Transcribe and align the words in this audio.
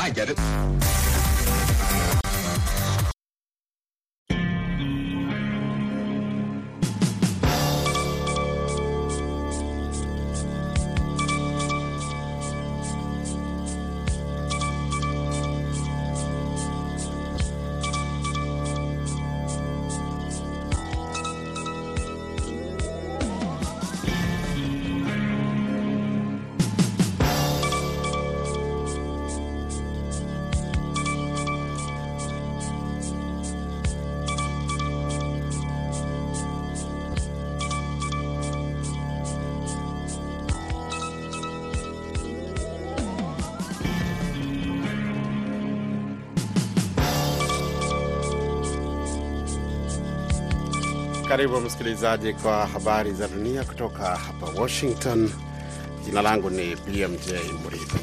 I 0.00 0.10
get 0.10 0.28
it. 0.30 0.38
Karibu 51.38 51.60
msikilizaji 51.60 52.32
kwa 52.32 52.66
habari 52.66 53.12
za 53.12 53.28
dunia 53.28 53.64
kutoka 53.64 54.16
hapa 54.16 54.46
Washington. 54.60 55.30
Jina 56.04 56.22
langu 56.22 56.50
ni 56.50 56.76
BMJ 56.76 57.30
Mridhi. 57.66 58.00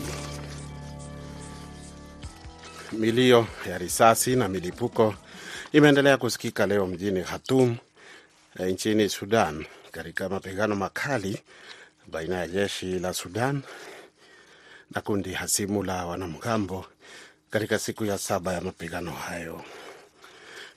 Milio 2.91 3.48
ya 3.70 3.77
risasi 3.77 4.35
na 4.35 4.48
milipuko 4.48 5.16
imeendelea 5.71 6.18
kusikika 6.18 6.65
leo 6.68 6.87
mjini 6.87 7.23
Khartoum 7.23 7.77
eh, 8.60 8.68
nchini 8.68 9.10
Sudan 9.10 9.65
katika 9.91 10.29
mapigano 10.29 10.76
makali 10.76 11.41
baina 12.07 12.35
ya 12.35 12.48
jeshi 12.48 12.99
la 12.99 13.13
Sudan 13.13 13.62
na 14.91 15.01
kundi 15.01 15.34
hasimu 15.34 15.84
la 15.84 16.05
wanamgambo 16.05 16.85
katika 17.49 17.79
siku 17.79 18.05
ya 18.05 18.17
saba 18.17 18.54
ya 18.54 18.62
mapigano 18.62 19.12
hayo. 19.12 19.62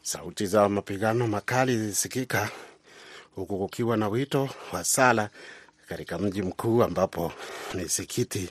Sauti 0.09 0.47
za 0.47 0.69
mapigano 0.69 1.27
makali 1.27 1.79
zilisikika 1.79 2.51
huku 3.35 3.59
kukiwa 3.59 3.97
na 3.97 4.09
wito 4.09 4.49
wa 4.73 4.85
sala 4.85 5.31
katika 5.89 6.19
mji 6.19 6.43
mkuu 6.43 6.83
ambapo 6.83 7.33
misikiti 7.75 8.51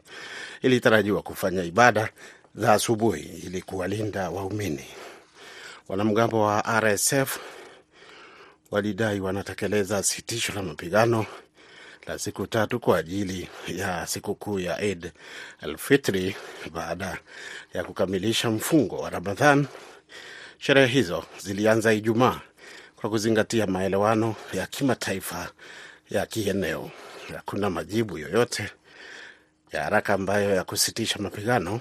ilitarajiwa 0.61 1.21
kufanya 1.21 1.63
ibada 1.63 2.09
za 2.55 2.73
asubuhi 2.73 3.21
ili 3.21 3.61
kuwalinda 3.61 4.29
waumini. 4.29 4.85
Wanamgambo 5.87 6.41
wa 6.41 6.79
RSF 6.81 7.39
walidai 8.71 9.19
wanatekeleza 9.19 10.03
sitisho 10.03 10.53
la 10.53 10.63
mapigano 10.63 11.25
la 12.07 12.19
siku 12.19 12.47
tatu 12.47 12.79
kwa 12.79 12.97
ajili 12.97 13.49
ya 13.67 14.07
sikukuu 14.07 14.59
ya 14.59 14.81
Eid 14.81 15.11
al-Fitri 15.61 16.35
baada 16.71 17.17
ya 17.73 17.83
kukamilisha 17.83 18.49
mfungo 18.51 18.97
wa 18.97 19.09
Ramadhan. 19.09 19.67
Sherehe 20.57 20.87
hizo 20.87 21.23
zilianza 21.39 21.93
Ijumaa 21.93 22.41
kwa 22.95 23.09
kuzingatia 23.09 23.67
maelewano 23.67 24.35
ya 24.53 24.65
kimataifa 24.67 25.51
ya 26.09 26.25
kieneo. 26.25 26.91
Hakuna 27.35 27.69
majibu 27.69 28.17
yoyote 28.17 28.69
ya 29.71 29.83
haraka 29.83 30.13
ambayo 30.13 30.55
ya 30.55 30.63
kusitisha 30.63 31.19
mapigano 31.19 31.79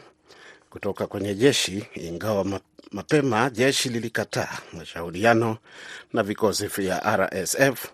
kutoka 0.70 1.06
kwenye 1.06 1.34
jeshi, 1.34 1.86
ingawa 1.94 2.60
mapema 2.92 3.50
jeshi 3.50 3.88
lilikataa 3.88 4.58
mashauriano 4.72 5.58
na 6.12 6.22
vikosi 6.22 6.66
vya 6.66 7.16
RSF 7.16 7.84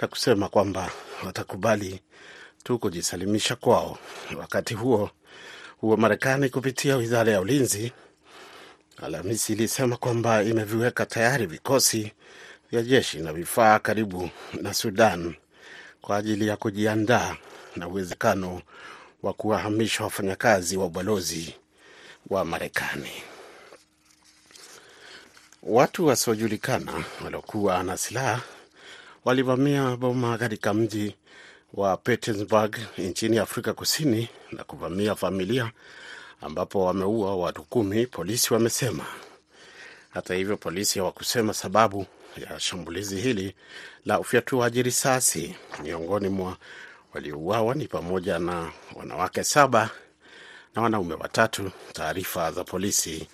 na 0.00 0.08
kusema 0.08 0.48
kwamba 0.48 0.90
watakubali 1.26 2.00
tu 2.64 2.78
kujisalimisha 2.78 3.56
kwao. 3.56 3.98
Wakati 4.38 4.74
huo 4.74 5.10
huo, 5.80 5.96
Marekani 5.96 6.48
kupitia 6.48 6.96
wizara 6.96 7.32
ya 7.32 7.40
ulinzi 7.40 7.92
Alhamisi 9.02 9.52
ilisema 9.52 9.96
kwamba 9.96 10.42
imeviweka 10.42 11.06
tayari 11.06 11.46
vikosi 11.46 12.12
vya 12.70 12.82
jeshi 12.82 13.18
na 13.18 13.32
vifaa 13.32 13.78
karibu 13.78 14.30
na 14.62 14.74
Sudan 14.74 15.34
kwa 16.00 16.16
ajili 16.16 16.46
ya 16.48 16.56
kujiandaa 16.56 17.36
na 17.76 17.88
uwezekano 17.88 18.62
wa 19.22 19.32
kuwahamisha 19.32 20.04
wafanyakazi 20.04 20.76
wa 20.76 20.84
ubalozi 20.86 21.54
wa 22.30 22.44
Marekani. 22.44 23.10
Watu 25.62 26.06
wasiojulikana 26.06 27.04
waliokuwa 27.24 27.82
na 27.82 27.96
silaha 27.96 28.40
walivamia 29.24 29.96
boma 29.96 30.38
katika 30.38 30.74
mji 30.74 31.14
wa 31.74 31.96
Petersburg 31.96 32.76
nchini 32.98 33.38
Afrika 33.38 33.72
Kusini 33.72 34.28
na 34.52 34.64
kuvamia 34.64 35.14
familia 35.14 35.72
ambapo 36.40 36.84
wameua 36.84 37.36
watu 37.36 37.62
kumi, 37.62 38.06
polisi 38.06 38.54
wamesema. 38.54 39.06
Hata 40.10 40.34
hivyo, 40.34 40.56
polisi 40.56 40.98
hawakusema 40.98 41.54
sababu 41.54 42.06
ya 42.36 42.60
shambulizi 42.60 43.20
hili 43.20 43.54
la 44.06 44.20
ufyatuaji 44.20 44.82
risasi. 44.82 45.54
Miongoni 45.82 46.28
mwa 46.28 46.56
waliouawa 47.14 47.74
ni 47.74 47.88
pamoja 47.88 48.38
na 48.38 48.72
wanawake 48.94 49.44
saba 49.44 49.90
na 50.74 50.82
wanaume 50.82 51.14
watatu, 51.14 51.70
taarifa 51.92 52.52
za 52.52 52.64
polisi 52.64 53.28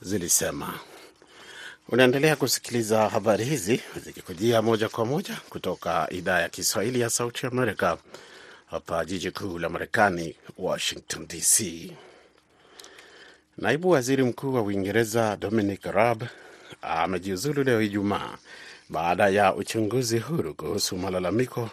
zilisema. 0.00 0.80
Unaendelea 1.88 2.36
kusikiliza 2.36 3.08
habari 3.08 3.44
hizi 3.44 3.80
zikikujia 4.04 4.62
moja 4.62 4.88
kwa 4.88 5.04
moja 5.06 5.36
kutoka 5.48 6.06
idhaa 6.10 6.40
ya 6.40 6.48
Kiswahili 6.48 7.00
ya 7.00 7.10
Sauti 7.10 7.46
ya 7.46 7.52
Amerika, 7.52 7.98
hapa 8.70 9.04
jiji 9.04 9.30
kuu 9.30 9.58
la 9.58 9.68
Marekani, 9.68 10.36
Washington 10.58 11.26
DC. 11.26 11.92
Naibu 13.58 13.90
waziri 13.90 14.22
mkuu 14.22 14.54
wa 14.54 14.62
Uingereza 14.62 15.36
Dominic 15.36 15.84
Raab 15.84 16.22
amejiuzulu 16.82 17.64
leo 17.64 17.82
Ijumaa 17.82 18.38
baada 18.88 19.28
ya 19.28 19.54
uchunguzi 19.54 20.18
huru 20.18 20.54
kuhusu 20.54 20.96
malalamiko 20.96 21.70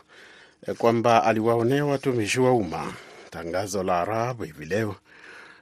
kwamba 0.78 1.24
aliwaonea 1.24 1.86
watumishi 1.86 2.40
wa 2.40 2.52
umma. 2.54 2.94
Tangazo 3.30 3.84
la 3.84 4.06
Raab 4.06 4.44
hivi 4.44 4.66
leo 4.66 4.96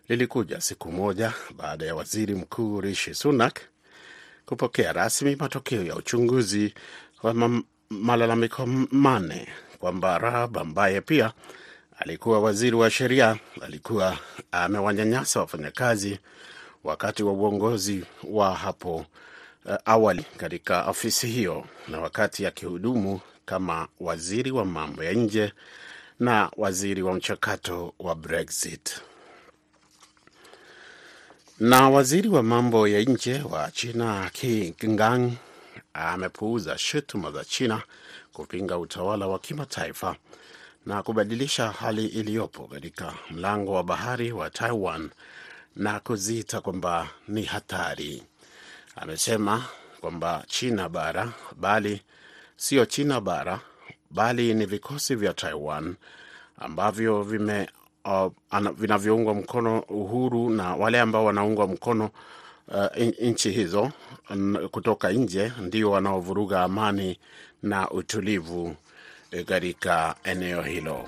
lilikuja 0.09 0.61
siku 0.61 0.91
moja 0.91 1.33
baada 1.57 1.85
ya 1.85 1.95
waziri 1.95 2.35
mkuu 2.35 2.81
Rishi 2.81 3.13
Sunak 3.13 3.59
kupokea 4.45 4.93
rasmi 4.93 5.35
matokeo 5.35 5.83
ya 5.83 5.95
uchunguzi 5.95 6.73
wa 7.23 7.61
malalamiko 7.89 8.65
manne 8.91 9.47
kwamba 9.79 10.17
Raab 10.17 10.57
ambaye 10.57 11.01
pia 11.01 11.31
alikuwa 12.01 12.39
waziri 12.39 12.75
wa 12.75 12.89
sheria 12.91 13.37
alikuwa 13.61 14.17
amewanyanyasa 14.51 15.39
wafanyakazi 15.39 16.19
wakati 16.83 17.23
wa 17.23 17.31
uongozi 17.33 18.03
wa 18.23 18.55
hapo 18.55 19.05
uh, 19.65 19.75
awali 19.85 20.25
katika 20.37 20.83
ofisi 20.85 21.27
hiyo 21.27 21.65
na 21.87 21.99
wakati 22.01 22.45
akihudumu 22.45 23.19
kama 23.45 23.87
waziri 23.99 24.51
wa 24.51 24.65
mambo 24.65 25.03
ya 25.03 25.13
nje 25.13 25.53
na 26.19 26.51
waziri 26.57 27.01
wa 27.01 27.13
mchakato 27.13 27.93
wa 27.99 28.15
Brexit. 28.15 29.01
Na 31.59 31.89
waziri 31.89 32.29
wa 32.29 32.43
mambo 32.43 32.87
ya 32.87 33.01
nje 33.01 33.41
wa 33.49 33.71
China 33.71 34.29
kingang 34.33 35.31
amepuuza 35.93 36.77
shutuma 36.77 37.31
za 37.31 37.45
China 37.45 37.81
kupinga 38.33 38.77
utawala 38.77 39.27
wa 39.27 39.39
kimataifa 39.39 40.15
na 40.85 41.03
kubadilisha 41.03 41.69
hali 41.71 42.05
iliyopo 42.05 42.67
katika 42.67 43.13
mlango 43.31 43.71
wa 43.73 43.83
bahari 43.83 44.31
wa 44.31 44.49
Taiwan 44.49 45.09
na 45.75 45.99
kuziita 45.99 46.61
kwamba 46.61 47.09
ni 47.27 47.43
hatari. 47.43 48.23
Amesema 48.95 49.65
kwamba 50.01 50.43
China 50.47 50.89
bara 50.89 51.31
bali 51.57 52.01
sio 52.55 52.85
China 52.85 53.21
bara 53.21 53.59
bali 54.11 54.53
ni 54.53 54.65
vikosi 54.65 55.15
vya 55.15 55.33
Taiwan 55.33 55.95
ambavyo 56.57 57.23
vime 57.23 57.69
uh, 58.05 58.69
vinavyoungwa 58.77 59.33
mkono 59.33 59.79
uhuru 59.79 60.49
na 60.49 60.75
wale 60.75 60.99
ambao 60.99 61.25
wanaungwa 61.25 61.67
mkono 61.67 62.09
uh, 62.67 62.97
nchi 63.21 63.51
hizo 63.51 63.91
kutoka 64.71 65.11
nje 65.11 65.51
ndio 65.61 65.91
wanaovuruga 65.91 66.63
amani 66.63 67.19
na 67.63 67.89
utulivu 67.91 68.75
katika 69.45 70.15
eneo 70.23 70.61
hilo. 70.61 71.07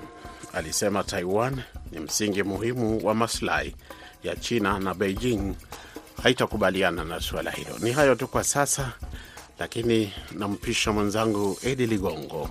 Alisema 0.52 1.04
Taiwan 1.04 1.62
ni 1.92 1.98
msingi 2.00 2.42
muhimu 2.42 3.06
wa 3.06 3.14
maslahi 3.14 3.76
ya 4.22 4.36
China 4.36 4.78
na 4.78 4.94
Beijing 4.94 5.54
haitakubaliana 6.22 7.04
na 7.04 7.20
suala 7.20 7.50
hilo. 7.50 7.78
Ni 7.80 7.92
hayo 7.92 8.14
tu 8.14 8.28
kwa 8.28 8.44
sasa, 8.44 8.92
lakini 9.58 10.12
nampisha 10.32 10.92
mwenzangu 10.92 11.58
Edi 11.62 11.86
Ligongo 11.86 12.48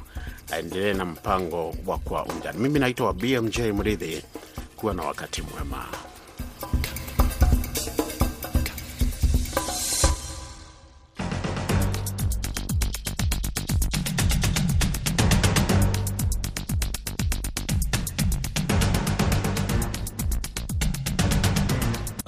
aendelee 0.52 0.94
na 0.94 1.06
mpango 1.06 1.76
wa 1.86 1.98
Kwa 1.98 2.26
Undani. 2.26 2.60
Mimi 2.60 2.80
naitwa 2.80 3.14
BMJ 3.14 3.60
Mridhi. 3.60 4.24
Kuwa 4.76 4.94
na 4.94 5.04
wakati 5.04 5.42
mwema. 5.42 5.86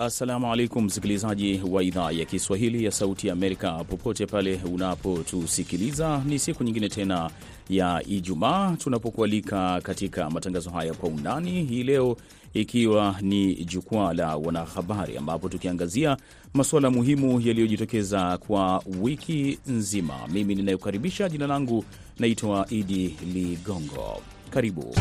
Assalamu 0.06 0.52
alaikum 0.54 0.86
msikilizaji 0.86 1.62
wa 1.72 1.84
idhaa 1.84 2.12
ya 2.12 2.26
Kiswahili 2.26 2.86
ya 2.86 2.92
Sauti 2.92 3.28
ya 3.28 3.34
Amerika, 3.34 3.84
popote 3.84 4.26
pale 4.26 4.60
unapotusikiliza, 4.74 6.22
ni 6.26 6.40
siku 6.40 6.64
nyingine 6.64 6.90
tena 6.90 7.30
ya 7.70 8.04
Ijumaa 8.08 8.76
tunapokualika 8.78 9.82
katika 9.82 10.30
matangazo 10.30 10.70
haya 10.70 10.94
kwa 10.94 11.10
undani 11.10 11.64
hii 11.64 11.84
leo, 11.84 12.18
ikiwa 12.54 13.16
ni 13.22 13.56
jukwaa 13.56 14.14
la 14.14 14.36
wanahabari, 14.38 15.18
ambapo 15.18 15.50
tukiangazia 15.50 16.18
masuala 16.54 16.90
muhimu 16.90 17.42
yaliyojitokeza 17.42 18.38
kwa 18.38 18.84
wiki 19.02 19.60
nzima. 19.68 20.14
Mimi 20.32 20.56
ninayokaribisha, 20.56 21.30
jina 21.30 21.48
langu 21.48 21.86
naitwa 22.20 22.66
Idi 22.70 23.16
Ligongo. 23.34 24.22
Karibu. 24.50 24.96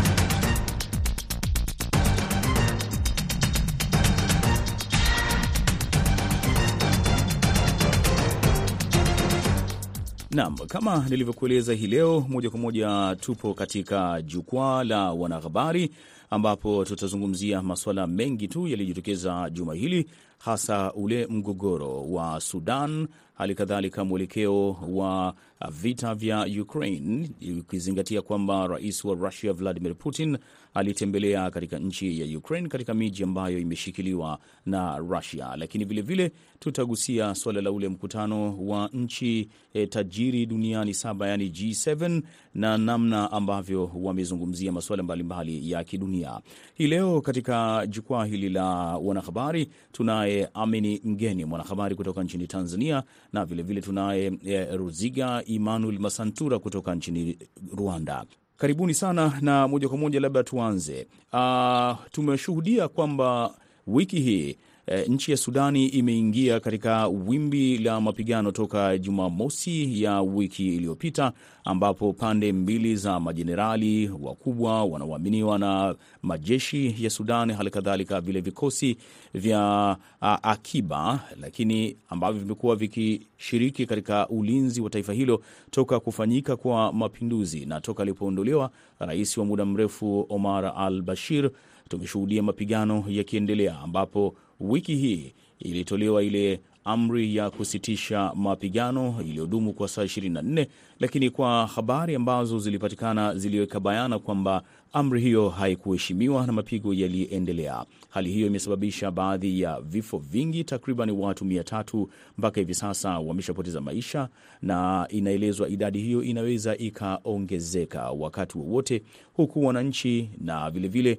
Naam, 10.35 10.57
kama 10.57 11.07
nilivyokueleza 11.11 11.75
hii 11.75 11.87
leo, 11.87 12.27
moja 12.29 12.51
kwa 12.51 12.59
moja 12.61 13.17
tupo 13.21 13.55
katika 13.55 14.23
jukwaa 14.23 14.85
la 14.85 15.13
wanahabari 15.13 15.91
ambapo 16.31 16.85
tutazungumzia 16.85 17.63
masuala 17.63 18.07
mengi 18.07 18.49
tu 18.49 18.69
yaliyojitokeza 18.69 19.51
juma 19.51 19.75
hili, 19.75 20.07
hasa 20.44 20.93
ule 20.93 21.26
mgogoro 21.26 22.11
wa 22.12 22.41
Sudan, 22.41 23.08
hali 23.35 23.55
kadhalika 23.55 24.05
mwelekeo 24.05 24.76
wa 24.88 25.35
vita 25.70 26.14
vya 26.14 26.46
Ukraine, 26.62 27.31
ukizingatia 27.61 28.23
kwamba 28.23 28.67
rais 28.67 29.05
wa 29.05 29.14
Russia 29.14 29.52
Vladimir 29.52 29.94
Putin 29.94 30.38
alitembelea 30.75 31.50
katika 31.50 31.79
nchi 31.79 32.20
ya 32.32 32.38
Ukraine 32.38 32.69
katika 32.69 32.94
miji 32.94 33.23
ambayo 33.23 33.58
imeshikiliwa 33.58 34.38
na 34.67 34.99
Russia. 34.99 35.56
Lakini 35.56 35.85
vilevile 35.85 36.32
tutagusia 36.58 37.35
suala 37.35 37.61
la 37.61 37.73
ule 37.73 37.88
mkutano 37.88 38.67
wa 38.67 38.90
nchi 38.93 39.49
e, 39.75 39.87
tajiri 39.87 40.47
duniani 40.47 40.94
saba, 40.94 41.29
yani 41.29 41.49
G7 41.49 42.23
na 42.55 42.79
namna 42.79 43.32
ambavyo 43.32 43.90
wamezungumzia 43.94 44.73
masuala 44.73 45.02
mbalimbali 45.02 45.70
ya 45.70 45.85
kidunia. 45.85 46.40
Hii 46.75 46.87
leo 46.87 47.20
katika 47.20 47.87
jukwaa 47.87 48.25
hili 48.25 48.49
la 48.49 48.64
wanahabari 48.97 49.69
tunaye 49.93 50.34
Amini 50.55 51.01
Mgeni, 51.05 51.45
mwanahabari 51.45 51.95
kutoka 51.95 52.23
nchini 52.23 52.47
Tanzania, 52.47 53.03
na 53.33 53.45
vilevile 53.45 53.81
tunaye 53.81 54.33
e, 54.47 54.77
Ruziga 54.77 55.43
Emmanuel 55.47 55.99
Masantura 55.99 56.59
kutoka 56.59 56.95
nchini 56.95 57.39
Rwanda. 57.77 58.25
Karibuni 58.57 58.95
sana 58.95 59.39
na 59.41 59.69
moja 59.69 59.89
kwa 59.89 59.99
moja, 59.99 60.21
labda 60.21 60.43
tuanze. 60.45 61.07
Uh, 61.33 61.97
tumeshuhudia 62.11 62.89
kwamba 62.89 63.55
wiki 63.87 64.21
hii 64.21 64.57
e, 64.87 65.03
nchi 65.09 65.31
ya 65.31 65.37
Sudani 65.37 65.87
imeingia 65.87 66.61
katika 66.61 67.09
wimbi 67.09 67.79
la 67.79 68.01
mapigano 68.01 68.51
toka 68.53 68.99
Jumamosi 68.99 70.03
ya 70.03 70.21
wiki 70.23 70.75
iliyopita, 70.77 71.33
ambapo 71.65 72.13
pande 72.13 72.53
mbili 72.53 72.97
za 72.97 73.21
majenerali 73.21 74.11
wakubwa 74.23 74.85
wanaoaminiwa 74.85 75.59
na 75.59 75.95
majeshi 76.23 76.95
ya 77.05 77.11
Sudani, 77.11 77.53
hali 77.53 77.71
kadhalika 77.71 78.21
vile 78.21 78.41
vikosi 78.41 78.97
vya 79.35 79.97
a, 80.23 80.39
akiba, 80.43 81.21
lakini 81.41 81.97
ambavyo 82.09 82.41
vimekuwa 82.43 82.77
vikishiriki 82.77 83.87
katika 83.87 84.29
ulinzi 84.29 84.81
wa 84.81 84.91
taifa 84.91 85.13
hilo 85.13 85.43
toka 85.71 86.01
kufanyika 86.01 86.57
kwa 86.57 86.93
mapinduzi. 86.93 87.67
Na 87.67 87.81
toka 87.81 88.03
alipoondolewa 88.03 88.71
rais 88.99 89.39
wa 89.39 89.45
muda 89.45 89.65
mrefu 89.65 90.27
Omar 90.29 90.73
al 90.77 91.03
Bashir, 91.03 91.51
tumeshuhudia 91.89 92.43
mapigano 92.43 93.05
yakiendelea 93.09 93.79
ambapo 93.81 94.35
wiki 94.69 94.96
hii 94.96 95.32
ilitolewa 95.58 96.22
ile 96.22 96.61
amri 96.84 97.37
ya 97.37 97.50
kusitisha 97.50 98.32
mapigano 98.34 99.16
iliyodumu 99.20 99.72
kwa 99.72 99.88
saa 99.88 100.05
24, 100.05 100.66
lakini 101.00 101.31
kwa 101.31 101.66
habari 101.66 102.14
ambazo 102.14 102.58
zilipatikana 102.58 103.34
ziliweka 103.34 103.81
bayana 103.81 104.19
kwamba 104.19 104.62
amri 104.93 105.20
hiyo 105.20 105.49
haikuheshimiwa 105.49 106.46
na 106.46 106.52
mapigo 106.52 106.94
yaliendelea. 106.94 107.84
Hali 108.08 108.32
hiyo 108.32 108.46
imesababisha 108.46 109.11
baadhi 109.11 109.61
ya 109.61 109.81
vifo 109.81 110.19
vingi, 110.19 110.64
takriban 110.64 111.11
watu 111.11 111.44
mia 111.44 111.64
tatu 111.64 112.11
mpaka 112.38 112.61
hivi 112.61 112.75
sasa 112.75 113.19
wameshapoteza 113.19 113.81
maisha, 113.81 114.28
na 114.62 115.06
inaelezwa 115.11 115.69
idadi 115.69 116.00
hiyo 116.00 116.22
inaweza 116.22 116.76
ikaongezeka 116.76 118.11
wakati 118.11 118.58
wowote, 118.58 119.02
huku 119.34 119.64
wananchi 119.66 120.31
na 120.40 120.70
vilevile 120.70 121.19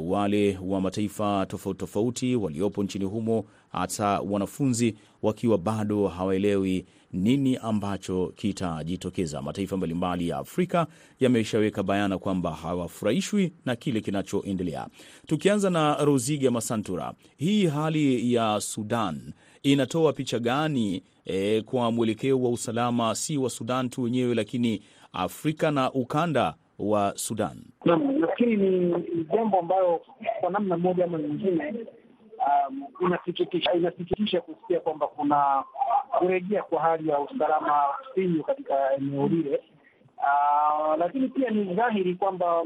wale 0.00 0.58
wa 0.62 0.80
mataifa 0.80 1.46
tofauti 1.46 1.78
tofauti 1.80 2.36
waliopo 2.36 2.82
nchini 2.84 3.04
humo, 3.04 3.44
hata 3.72 4.20
wanafunzi 4.20 4.94
wakiwa 5.22 5.58
bado 5.58 6.08
hawaelewi 6.08 6.86
nini 7.12 7.56
ambacho 7.56 8.32
kitajitokeza. 8.36 9.42
Mataifa 9.42 9.76
mbalimbali 9.76 10.28
ya 10.28 10.36
Afrika 10.38 10.86
yameshaweka 11.20 11.82
bayana 11.82 12.18
kwamba 12.18 12.50
hawafurahishwi 12.54 13.52
na 13.64 13.76
kile 13.76 14.00
kinachoendelea. 14.00 14.86
Tukianza 15.26 15.70
na 15.70 16.04
Roziga 16.04 16.50
Masantura, 16.50 17.14
hii 17.36 17.66
hali 17.66 18.32
ya 18.34 18.60
Sudan 18.60 19.32
inatoa 19.62 20.12
picha 20.12 20.38
gani 20.38 21.02
e, 21.24 21.62
kwa 21.62 21.92
mwelekeo 21.92 22.42
wa 22.42 22.50
usalama 22.50 23.14
si 23.14 23.38
wa 23.38 23.50
Sudan 23.50 23.90
tu 23.90 24.02
wenyewe, 24.02 24.34
lakini 24.34 24.82
Afrika 25.12 25.70
na 25.70 25.92
ukanda 25.92 26.54
wa 26.82 27.12
Sudan? 27.16 27.56
Naam, 27.84 28.18
nafikiri 28.20 28.56
ni 28.56 29.24
jambo 29.32 29.58
ambayo 29.58 30.00
kwa 30.40 30.50
namna 30.50 30.76
moja 30.78 31.04
ama 31.04 31.18
nyingine 31.18 31.74
um, 32.68 32.84
inasikitisha 33.00 33.72
inasikitisha 33.72 34.40
kusikia 34.40 34.80
kwamba 34.80 35.06
kuna 35.06 35.64
kurejea 36.18 36.62
kwa 36.62 36.82
hali 36.82 37.08
ya 37.08 37.18
usalama 37.18 37.84
finyu 38.14 38.42
katika 38.44 38.94
eneo 38.96 39.26
lile. 39.28 39.60
Uh, 40.18 40.94
lakini 40.98 41.28
pia 41.28 41.50
ni 41.50 41.64
dhahiri 41.74 42.14
kwamba 42.14 42.64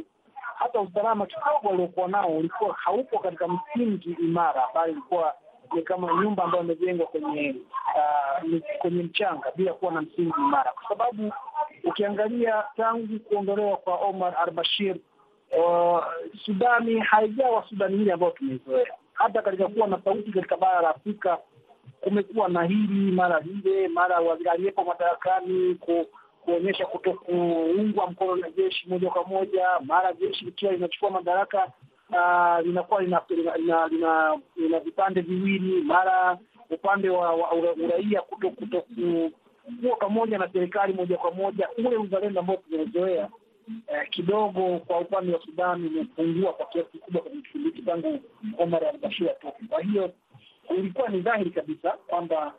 hata 0.59 0.81
usalama 0.81 1.27
kidogo 1.27 1.69
waliokuwa 1.71 2.09
nao 2.09 2.29
ulikuwa 2.37 2.75
haupo 2.75 3.19
katika 3.19 3.49
msingi 3.49 4.11
imara, 4.21 4.63
bali 4.75 4.93
ilikuwa 4.93 5.35
ni 5.75 5.83
kama 5.83 6.23
nyumba 6.23 6.45
ambayo 6.45 6.65
imejengwa 6.65 7.07
kwenye 7.07 7.55
uh, 8.45 8.61
kwenye 8.79 9.03
mchanga 9.03 9.53
bila 9.57 9.73
kuwa 9.73 9.93
na 9.93 10.01
msingi 10.03 10.33
imara, 10.39 10.73
kwa 10.73 10.89
sababu 10.89 11.33
ukiangalia 11.87 12.65
tangu 12.77 13.19
kuondolewa 13.21 13.77
kwa 13.77 13.95
Omar 13.97 14.35
al-Bashir 14.39 14.97
uh, 15.59 16.05
Sudani 16.45 16.99
haijawa 17.01 17.65
Sudani 17.69 17.97
hili 17.99 18.11
ambayo 18.11 18.33
tumeizoea. 18.33 18.87
Hata 19.13 19.43
katika 19.43 19.69
kuwa 19.69 19.87
na 19.89 20.01
sauti 20.05 20.33
katika 20.33 20.57
bara 20.57 20.81
la 20.81 20.89
Afrika 20.89 21.39
kumekuwa 22.01 22.49
na 22.49 22.63
hili 22.65 23.13
mara 23.13 23.41
lile, 23.41 23.89
mara 23.89 24.17
aliyepo 24.53 24.85
madarakani 24.85 25.75
ku, 25.75 26.07
kuonyesha 26.45 26.87
kutokuungwa 26.87 28.11
mkono 28.11 28.37
na 28.37 28.51
jeshi 28.51 28.89
moja 28.89 29.11
kwa 29.11 29.25
moja, 29.25 29.67
mara 29.85 30.13
jeshi 30.13 30.45
likiwa 30.45 30.73
linachukua 30.73 31.11
madaraka 31.11 31.67
uh, 32.11 32.67
linakuwa 32.67 33.03
lina 33.03 33.21
lina, 33.57 33.89
lina, 33.89 34.39
lina 34.57 34.81
vipande 34.81 35.21
viwili, 35.21 35.81
mara 35.83 36.39
upande 36.71 37.11
wa, 37.11 37.33
wa 37.35 37.53
uraia 37.55 38.21
kuto 38.23 38.51
kuto 38.51 38.85
kuwa 39.83 39.97
pamoja 39.97 40.39
na 40.39 40.49
serikali 40.53 40.93
moja 40.93 41.17
kwa 41.17 41.31
moja. 41.31 41.69
Ule 41.79 41.97
uzalendo 41.97 42.41
ambao 42.41 42.57
tumezoea 42.57 43.29
eh, 43.87 44.09
kidogo 44.11 44.79
kwa 44.79 44.99
upande 45.01 45.33
wa 45.33 45.41
Sudan 45.43 45.87
umepungua 45.87 46.53
kwa 46.53 46.67
kiasi 46.67 46.89
kikubwa 46.93 47.23
kwenye 47.23 47.43
kipindi 47.43 47.69
hiki 47.69 47.83
tangu 47.83 48.21
Omar 48.59 48.85
al-Bashir 48.85 49.31
atoke. 49.31 49.65
Kwa 49.69 49.81
hiyo 49.83 50.13
ilikuwa 50.79 51.09
ni 51.09 51.21
dhahiri 51.21 51.51
kabisa 51.51 51.91
kwamba 51.91 52.55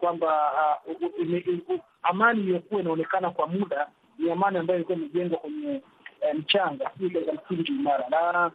kwamba 0.00 0.52
uh, 0.86 1.80
amani 2.02 2.40
iliyokuwa 2.40 2.80
inaonekana 2.80 3.30
kwa 3.30 3.46
muda 3.46 3.88
ni 4.18 4.30
amani 4.30 4.58
ambayo 4.58 4.78
ilikuwa 4.78 4.98
imejengwa 4.98 5.38
kwenye 5.38 5.82
eh, 6.20 6.34
mchanga, 6.34 6.90
si 6.98 7.10
katika 7.10 7.32
msingi 7.32 7.72
imara, 7.72 8.04
na 8.10 8.50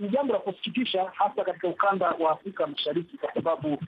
ni 0.00 0.08
jambo 0.08 0.32
la 0.32 0.38
kusikitisha, 0.38 1.10
hasa 1.14 1.44
katika 1.44 1.68
ukanda 1.68 2.10
wa 2.10 2.30
Afrika 2.30 2.66
Mashariki, 2.66 3.18
kwa 3.18 3.34
sababu 3.34 3.78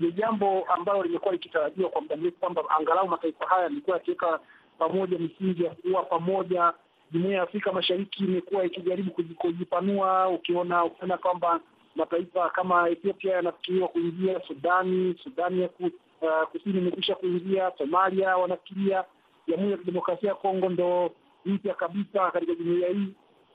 ni 0.00 0.12
jambo 0.12 0.64
ambalo 0.64 1.02
limekuwa 1.02 1.32
likitarajiwa 1.32 1.90
kwa 1.90 2.00
muda 2.00 2.16
mrefu 2.16 2.36
kwamba 2.40 2.62
angalau 2.78 3.08
mataifa 3.08 3.46
haya 3.46 3.62
yamekuwa 3.62 3.96
yakiweka 3.96 4.40
pamoja 4.78 5.18
misingi 5.18 5.64
ya 5.64 5.70
kuwa 5.70 6.02
pamoja. 6.02 6.72
Jumuiya 7.10 7.36
ya 7.36 7.42
Afrika 7.42 7.72
Mashariki 7.72 8.24
imekuwa 8.24 8.64
ikijaribu 8.64 9.10
kujipanua, 9.38 10.28
ukiona 10.28 10.84
ukiona 10.84 11.18
kwamba 11.18 11.60
mataifa 11.94 12.50
kama 12.50 12.88
Ethiopia 12.88 13.32
yanafikiriwa 13.34 13.88
kuingia, 13.88 14.40
Sudani 14.46 15.16
Sudani 15.24 15.62
ya 15.62 15.68
ku, 15.68 15.84
uh, 16.20 16.48
kusini 16.52 16.78
imekwisha 16.78 17.14
kuingia, 17.14 17.72
Somalia 17.78 18.36
wanafikiria, 18.36 19.04
Jamhuri 19.48 19.70
ya 19.72 19.78
Kidemokrasia 19.78 20.28
ya 20.28 20.34
Kongo 20.34 20.68
ndo 20.68 21.10
mpya 21.44 21.74
kabisa 21.74 22.30
katika 22.30 22.54
jumuiya 22.54 22.88
hii, 22.88 23.08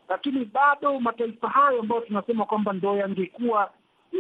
lakini 0.10 0.46
bado 0.46 1.00
mataifa 1.00 1.50
hayo 1.50 1.80
ambayo 1.80 2.02
tunasema 2.02 2.46
kwamba 2.46 2.74
ndo 2.74 2.98
yangekuwa 2.98 3.72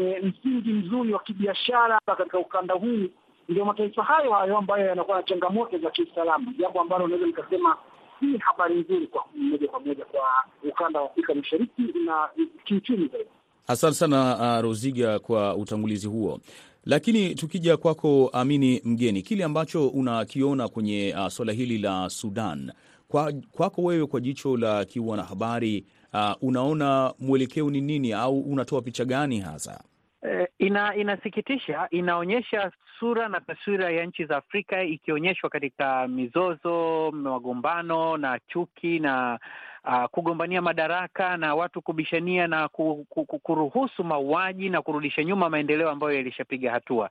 e, 0.02 0.20
msingi 0.22 0.70
mzuri 0.74 1.14
wa 1.14 1.20
kibiashara 1.20 2.00
katika 2.18 2.40
ukanda 2.40 2.74
huu, 2.74 3.08
ndio 3.50 3.66
mataifa 3.66 4.04
hayo 4.04 4.32
hayo 4.34 4.58
ambayo 4.58 4.86
yanakuwa 4.88 5.18
na 5.18 5.24
changamoto 5.24 5.78
za 5.78 5.90
kiusalama, 5.92 6.54
jambo 6.60 6.82
ambalo 6.82 7.06
unaweza 7.06 7.28
nikasema 7.28 7.78
hii 8.20 8.38
habari 8.38 8.76
nzuri 8.76 9.08
kwa 9.08 9.26
moja 9.36 9.68
kwa 9.68 9.80
moja 9.80 10.06
kwa 10.06 10.22
ukanda 10.70 11.00
wa 11.02 11.06
Afrika 11.12 11.36
Mashariki 11.36 11.82
na 12.06 12.30
kiuchumi 12.64 13.08
zaidi. 13.08 13.30
Asante 13.68 13.94
sana 13.96 14.38
uh, 14.58 14.64
Roziga 14.64 15.20
kwa 15.20 15.56
utangulizi 15.56 16.08
huo. 16.08 16.40
Lakini 16.86 17.36
tukija 17.36 17.78
kwako 17.78 18.30
Amini 18.34 18.82
Mgeni, 18.86 19.22
kile 19.22 19.44
ambacho 19.44 19.88
unakiona 19.88 20.68
kwenye 20.68 21.16
uh, 21.18 21.28
suala 21.28 21.52
hili 21.54 21.78
la 21.78 22.10
Sudan 22.10 22.72
kwa, 23.08 23.34
kwako 23.52 23.82
wewe 23.84 24.06
kwa 24.08 24.20
jicho 24.20 24.58
la 24.58 24.86
kiwanahabari 24.86 25.86
uh, 26.14 26.32
unaona 26.42 27.14
mwelekeo 27.20 27.70
ni 27.70 27.82
nini 27.82 28.14
au 28.14 28.40
unatoa 28.40 28.82
picha 28.82 29.06
gani 29.06 29.40
hasa? 29.40 29.84
Eh, 30.22 30.48
ina 30.60 30.96
inasikitisha, 30.96 31.88
inaonyesha 31.92 32.72
sura 33.00 33.30
na 33.30 33.42
taswira 33.42 33.92
ya 33.92 34.06
nchi 34.06 34.26
za 34.26 34.38
Afrika 34.38 34.84
ikionyeshwa 34.84 35.50
katika 35.50 36.08
mizozo, 36.08 37.12
magombano 37.12 38.18
na 38.18 38.40
chuki 38.48 39.00
na 39.00 39.40
uh, 39.86 40.06
kugombania 40.06 40.62
madaraka 40.62 41.38
na 41.38 41.56
watu 41.56 41.82
kubishania 41.82 42.48
na 42.48 42.68
ku, 42.68 43.06
ku, 43.10 43.26
kuruhusu 43.26 44.04
mauaji 44.04 44.70
na 44.70 44.82
kurudisha 44.82 45.24
nyuma 45.24 45.50
maendeleo 45.50 45.90
ambayo 45.90 46.14
yalishapiga 46.14 46.72
hatua 46.72 47.10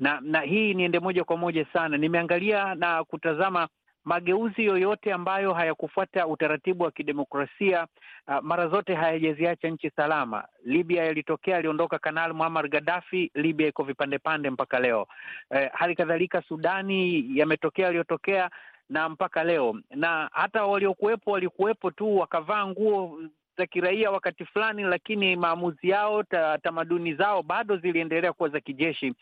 na 0.00 0.20
na 0.20 0.40
hii 0.40 0.74
niende 0.74 1.00
moja 1.00 1.24
kwa 1.24 1.36
moja 1.36 1.66
sana. 1.72 1.96
Nimeangalia 1.96 2.74
na 2.74 3.04
kutazama 3.04 3.68
mageuzi 4.04 4.64
yoyote 4.64 5.12
ambayo 5.12 5.54
hayakufuata 5.54 6.26
utaratibu 6.26 6.84
wa 6.84 6.90
kidemokrasia 6.90 7.86
uh, 8.28 8.38
mara 8.42 8.68
zote 8.68 8.94
hayajaziacha 8.94 9.68
nchi 9.68 9.90
salama. 9.90 10.44
Libya 10.64 11.04
yalitokea, 11.04 11.56
aliondoka 11.56 11.98
Kanali 11.98 12.34
Muammar 12.34 12.68
Gaddafi, 12.68 13.30
Libya 13.34 13.68
iko 13.68 13.82
vipande 13.82 14.18
pande 14.18 14.50
mpaka 14.50 14.80
leo. 14.80 15.06
Eh, 15.50 15.70
hali 15.72 15.94
kadhalika 15.94 16.42
Sudani 16.48 17.26
yametokea 17.38 17.84
yaliyotokea 17.86 18.50
na 18.88 19.08
mpaka 19.08 19.44
leo, 19.44 19.80
na 19.90 20.28
hata 20.32 20.64
waliokuwepo 20.64 21.30
walikuwepo 21.30 21.90
tu 21.90 22.16
wakavaa 22.16 22.66
nguo 22.66 23.20
za 23.58 23.66
kiraia 23.66 24.10
wakati 24.10 24.44
fulani, 24.44 24.82
lakini 24.82 25.36
maamuzi 25.36 25.88
yao 25.88 26.22
ta, 26.22 26.58
tamaduni 26.58 27.14
zao 27.14 27.42
bado 27.42 27.76
ziliendelea 27.76 28.32
kuwa 28.32 28.48
za 28.48 28.60
kijeshi 28.60 29.14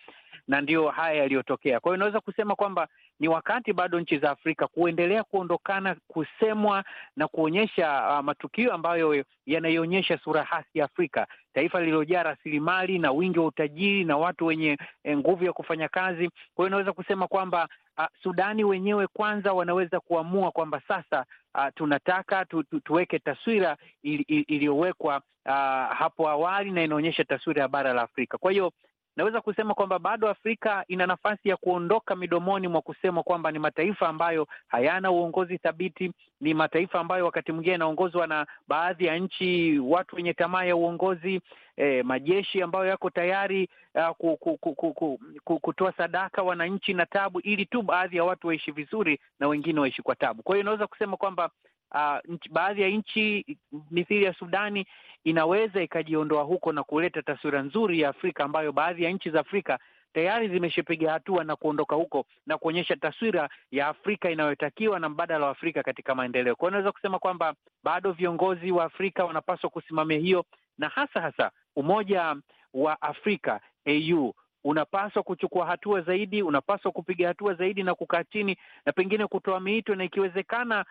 na 0.48 0.60
ndiyo 0.60 0.88
haya 0.88 1.14
yaliyotokea. 1.20 1.80
Kwa 1.80 1.90
hiyo 1.90 1.96
inaweza 1.96 2.20
kusema 2.20 2.54
kwamba 2.54 2.88
ni 3.20 3.28
wakati 3.28 3.72
bado 3.72 4.00
nchi 4.00 4.18
za 4.18 4.30
Afrika 4.30 4.66
kuendelea 4.66 5.24
kuondokana 5.24 5.96
kusemwa 6.08 6.84
na 7.16 7.28
kuonyesha 7.28 8.08
uh, 8.18 8.24
matukio 8.24 8.72
ambayo 8.74 9.24
yanaionyesha 9.46 10.18
sura 10.18 10.42
hasi 10.44 10.78
ya 10.78 10.84
Afrika, 10.84 11.26
taifa 11.54 11.80
lililojaa 11.80 12.22
rasilimali 12.22 12.98
na 12.98 13.12
wingi 13.12 13.38
wa 13.38 13.46
utajiri 13.46 14.04
na 14.04 14.16
watu 14.16 14.46
wenye 14.46 14.78
nguvu 15.08 15.44
ya 15.44 15.52
kufanya 15.52 15.88
kazi. 15.88 16.28
Kwa 16.28 16.64
hiyo 16.64 16.66
inaweza 16.68 16.92
kusema 16.92 17.26
kwamba 17.26 17.68
uh, 17.98 18.04
Sudani 18.22 18.64
wenyewe 18.64 19.06
kwanza 19.06 19.52
wanaweza 19.52 20.00
kuamua 20.00 20.50
kwamba 20.50 20.80
sasa 20.88 21.24
uh, 21.54 21.66
tunataka 21.74 22.44
tu, 22.44 22.62
tu, 22.62 22.80
tuweke 22.80 23.18
taswira 23.18 23.76
iliyowekwa 24.02 25.16
uh, 25.46 25.52
hapo 25.98 26.28
awali 26.28 26.70
na 26.70 26.82
inaonyesha 26.82 27.24
taswira 27.24 27.62
ya 27.62 27.68
bara 27.68 27.92
la 27.92 28.02
Afrika. 28.02 28.38
Kwa 28.38 28.52
hiyo 28.52 28.72
naweza 29.18 29.40
kusema 29.40 29.74
kwamba 29.74 29.98
bado 29.98 30.28
Afrika 30.28 30.84
ina 30.88 31.06
nafasi 31.06 31.48
ya 31.48 31.56
kuondoka 31.56 32.16
midomoni 32.16 32.68
mwa 32.68 32.80
kusema 32.82 33.22
kwamba 33.22 33.50
ni 33.52 33.58
mataifa 33.58 34.08
ambayo 34.08 34.46
hayana 34.68 35.10
uongozi 35.10 35.58
thabiti, 35.58 36.12
ni 36.40 36.54
mataifa 36.54 37.00
ambayo 37.00 37.24
wakati 37.24 37.52
mwingine 37.52 37.72
yanaongozwa 37.72 38.26
na 38.26 38.46
baadhi 38.68 39.04
ya 39.06 39.18
nchi, 39.18 39.78
watu 39.78 40.16
wenye 40.16 40.34
tamaa 40.34 40.64
ya 40.64 40.76
uongozi, 40.76 41.40
eh, 41.76 42.04
majeshi 42.04 42.62
ambayo 42.62 42.86
yako 42.86 43.10
tayari 43.10 43.68
uh, 43.94 44.08
ku, 44.16 44.36
ku, 44.36 44.56
ku, 44.56 44.74
ku, 44.74 44.92
ku, 44.94 45.20
ku, 45.44 45.58
kutoa 45.60 45.92
sadaka 45.92 46.42
wananchi 46.42 46.94
na 46.94 47.06
tabu, 47.06 47.40
ili 47.40 47.66
tu 47.66 47.82
baadhi 47.82 48.16
ya 48.16 48.24
watu 48.24 48.46
waishi 48.46 48.70
vizuri 48.72 49.20
na 49.40 49.48
wengine 49.48 49.80
waishi 49.80 50.02
kwa 50.02 50.14
tabu. 50.16 50.42
Kwa 50.42 50.54
hiyo 50.56 50.64
naweza 50.64 50.86
kusema 50.86 51.16
kwamba 51.16 51.50
uh, 51.94 52.36
baadhi 52.50 52.82
ya 52.82 52.88
nchi 52.88 53.58
mithili 53.90 54.24
ya 54.24 54.34
Sudani 54.34 54.86
inaweza 55.24 55.82
ikajiondoa 55.82 56.42
huko 56.42 56.72
na 56.72 56.82
kuleta 56.82 57.22
taswira 57.22 57.62
nzuri 57.62 58.00
ya 58.00 58.08
Afrika 58.08 58.44
ambayo 58.44 58.72
baadhi 58.72 59.04
ya 59.04 59.10
nchi 59.10 59.30
za 59.30 59.40
Afrika 59.40 59.78
tayari 60.12 60.48
zimeshapiga 60.48 61.12
hatua 61.12 61.44
na 61.44 61.56
kuondoka 61.56 61.96
huko 61.96 62.24
na 62.46 62.58
kuonyesha 62.58 62.96
taswira 62.96 63.48
ya 63.70 63.88
Afrika 63.88 64.30
inayotakiwa 64.30 65.00
na 65.00 65.08
mbadala 65.08 65.44
wa 65.46 65.50
Afrika 65.52 65.82
katika 65.82 66.14
maendeleo. 66.14 66.56
Kwa 66.56 66.68
hiyo 66.68 66.70
naweza 66.70 66.92
kusema 66.92 67.18
kwamba 67.18 67.54
bado 67.84 68.12
viongozi 68.12 68.72
wa 68.72 68.84
Afrika 68.84 69.24
wanapaswa 69.24 69.70
kusimamia 69.70 70.18
hiyo, 70.18 70.44
na 70.78 70.88
hasa 70.88 71.20
hasa 71.20 71.50
Umoja 71.76 72.36
wa 72.74 73.02
Afrika 73.02 73.60
AU 73.86 74.32
unapaswa 74.64 75.22
kuchukua 75.22 75.66
hatua 75.66 76.00
zaidi, 76.00 76.42
unapaswa 76.42 76.92
kupiga 76.92 77.28
hatua 77.28 77.54
zaidi 77.54 77.82
na 77.82 77.94
kukaa 77.94 78.24
chini 78.24 78.56
na 78.86 78.92
pengine 78.92 79.26
kutoa 79.26 79.60
miito 79.60 79.94
na 79.94 80.04
ikiwezekana, 80.04 80.84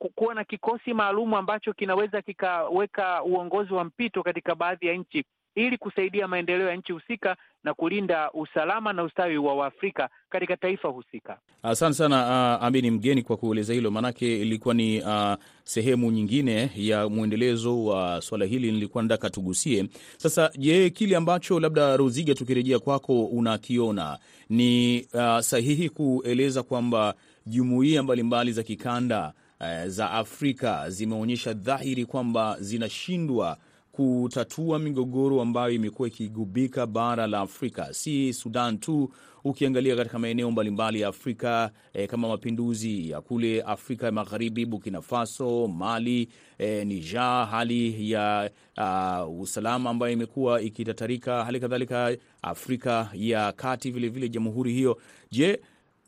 uh, 0.00 0.08
kuwa 0.14 0.34
na 0.34 0.44
kikosi 0.44 0.94
maalum 0.94 1.34
ambacho 1.34 1.72
kinaweza 1.72 2.22
kikaweka 2.22 3.22
uongozi 3.22 3.74
wa 3.74 3.84
mpito 3.84 4.22
katika 4.22 4.54
baadhi 4.54 4.86
ya 4.86 4.94
nchi 4.94 5.24
ili 5.54 5.78
kusaidia 5.78 6.28
maendeleo 6.28 6.68
ya 6.68 6.76
nchi 6.76 6.92
husika 6.92 7.36
na 7.64 7.74
kulinda 7.74 8.30
usalama 8.32 8.92
na 8.92 9.02
ustawi 9.02 9.38
wa 9.38 9.54
Waafrika 9.54 10.08
katika 10.30 10.56
taifa 10.56 10.88
husika. 10.88 11.38
Asante 11.62 11.94
sana 11.94 12.16
uh, 12.58 12.64
Amini 12.64 12.90
Mgeni 12.90 13.22
kwa 13.22 13.36
kueleza 13.36 13.72
hilo, 13.74 13.90
maanake 13.90 14.40
ilikuwa 14.42 14.74
ni 14.74 15.00
uh, 15.02 15.34
sehemu 15.64 16.10
nyingine 16.10 16.70
ya 16.76 17.08
mwendelezo 17.08 17.84
wa 17.84 18.20
swala 18.22 18.44
hili 18.44 18.72
nilikuwa 18.72 19.02
nataka 19.02 19.30
tugusie. 19.30 19.86
Sasa 20.16 20.50
je, 20.58 20.90
kile 20.90 21.16
ambacho 21.16 21.60
labda 21.60 21.96
Roziga, 21.96 22.34
tukirejea 22.34 22.78
kwako, 22.78 23.24
unakiona 23.24 24.18
ni 24.48 25.00
uh, 25.14 25.38
sahihi 25.40 25.88
kueleza 25.88 26.62
kwamba 26.62 27.14
jumuiya 27.46 28.02
mbalimbali 28.02 28.52
za 28.52 28.62
kikanda 28.62 29.32
uh, 29.60 29.86
za 29.86 30.10
Afrika 30.10 30.90
zimeonyesha 30.90 31.52
dhahiri 31.52 32.04
kwamba 32.04 32.56
zinashindwa 32.60 33.56
kutatua 33.92 34.78
migogoro 34.78 35.42
ambayo 35.42 35.70
imekuwa 35.74 36.08
ikigubika 36.08 36.86
bara 36.86 37.26
la 37.26 37.40
Afrika, 37.40 37.94
si 37.94 38.32
Sudan 38.32 38.78
tu. 38.78 39.10
Ukiangalia 39.44 39.96
katika 39.96 40.18
maeneo 40.18 40.50
mbalimbali 40.50 41.00
ya 41.00 41.08
Afrika 41.08 41.70
e, 41.94 42.06
kama 42.06 42.28
mapinduzi 42.28 43.10
ya 43.10 43.20
kule 43.20 43.62
Afrika 43.62 44.06
ya 44.06 44.12
Magharibi, 44.12 44.66
Burkina 44.66 45.02
Faso, 45.02 45.68
Mali, 45.68 46.28
e, 46.58 46.84
Niger, 46.84 47.46
hali 47.50 48.10
ya 48.10 48.50
uh, 48.78 49.40
usalama 49.40 49.90
ambayo 49.90 50.12
imekuwa 50.12 50.62
ikitatarika, 50.62 51.44
hali 51.44 51.60
kadhalika 51.60 52.16
Afrika 52.42 53.10
ya 53.14 53.52
Kati 53.52 53.90
vilevile, 53.90 54.28
jamhuri 54.28 54.72
hiyo. 54.72 54.98
Je, 55.30 55.60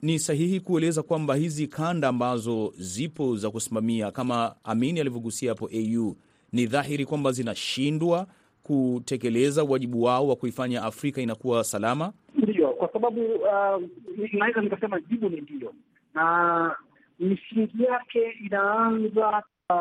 ni 0.02 0.18
sahihi 0.18 0.60
kueleza 0.60 1.02
kwamba 1.02 1.34
hizi 1.34 1.66
kanda 1.66 2.08
ambazo 2.08 2.72
zipo 2.78 3.36
za 3.36 3.50
kusimamia 3.50 4.10
kama 4.10 4.54
Amini 4.64 5.00
alivyogusia 5.00 5.48
hapo 5.50 5.66
au 5.96 6.16
ni 6.52 6.66
dhahiri 6.66 7.04
kwamba 7.06 7.32
zinashindwa 7.32 8.26
kutekeleza 8.62 9.64
wajibu 9.64 10.02
wao 10.02 10.28
wa 10.28 10.37
kuifanya 10.37 10.82
Afrika 10.82 11.21
inakuwa 11.23 11.64
salama? 11.64 12.12
Ndiyo, 12.35 12.68
kwa 12.71 12.88
sababu 12.92 13.21
uh, 13.21 13.82
naweza 14.32 14.61
nikasema 14.61 15.00
jibu 15.00 15.28
ni 15.28 15.40
ndiyo, 15.40 15.75
na 16.14 16.76
misingi 17.21 17.82
yake 17.82 18.30
inaanza 18.47 19.42
uh, 19.71 19.80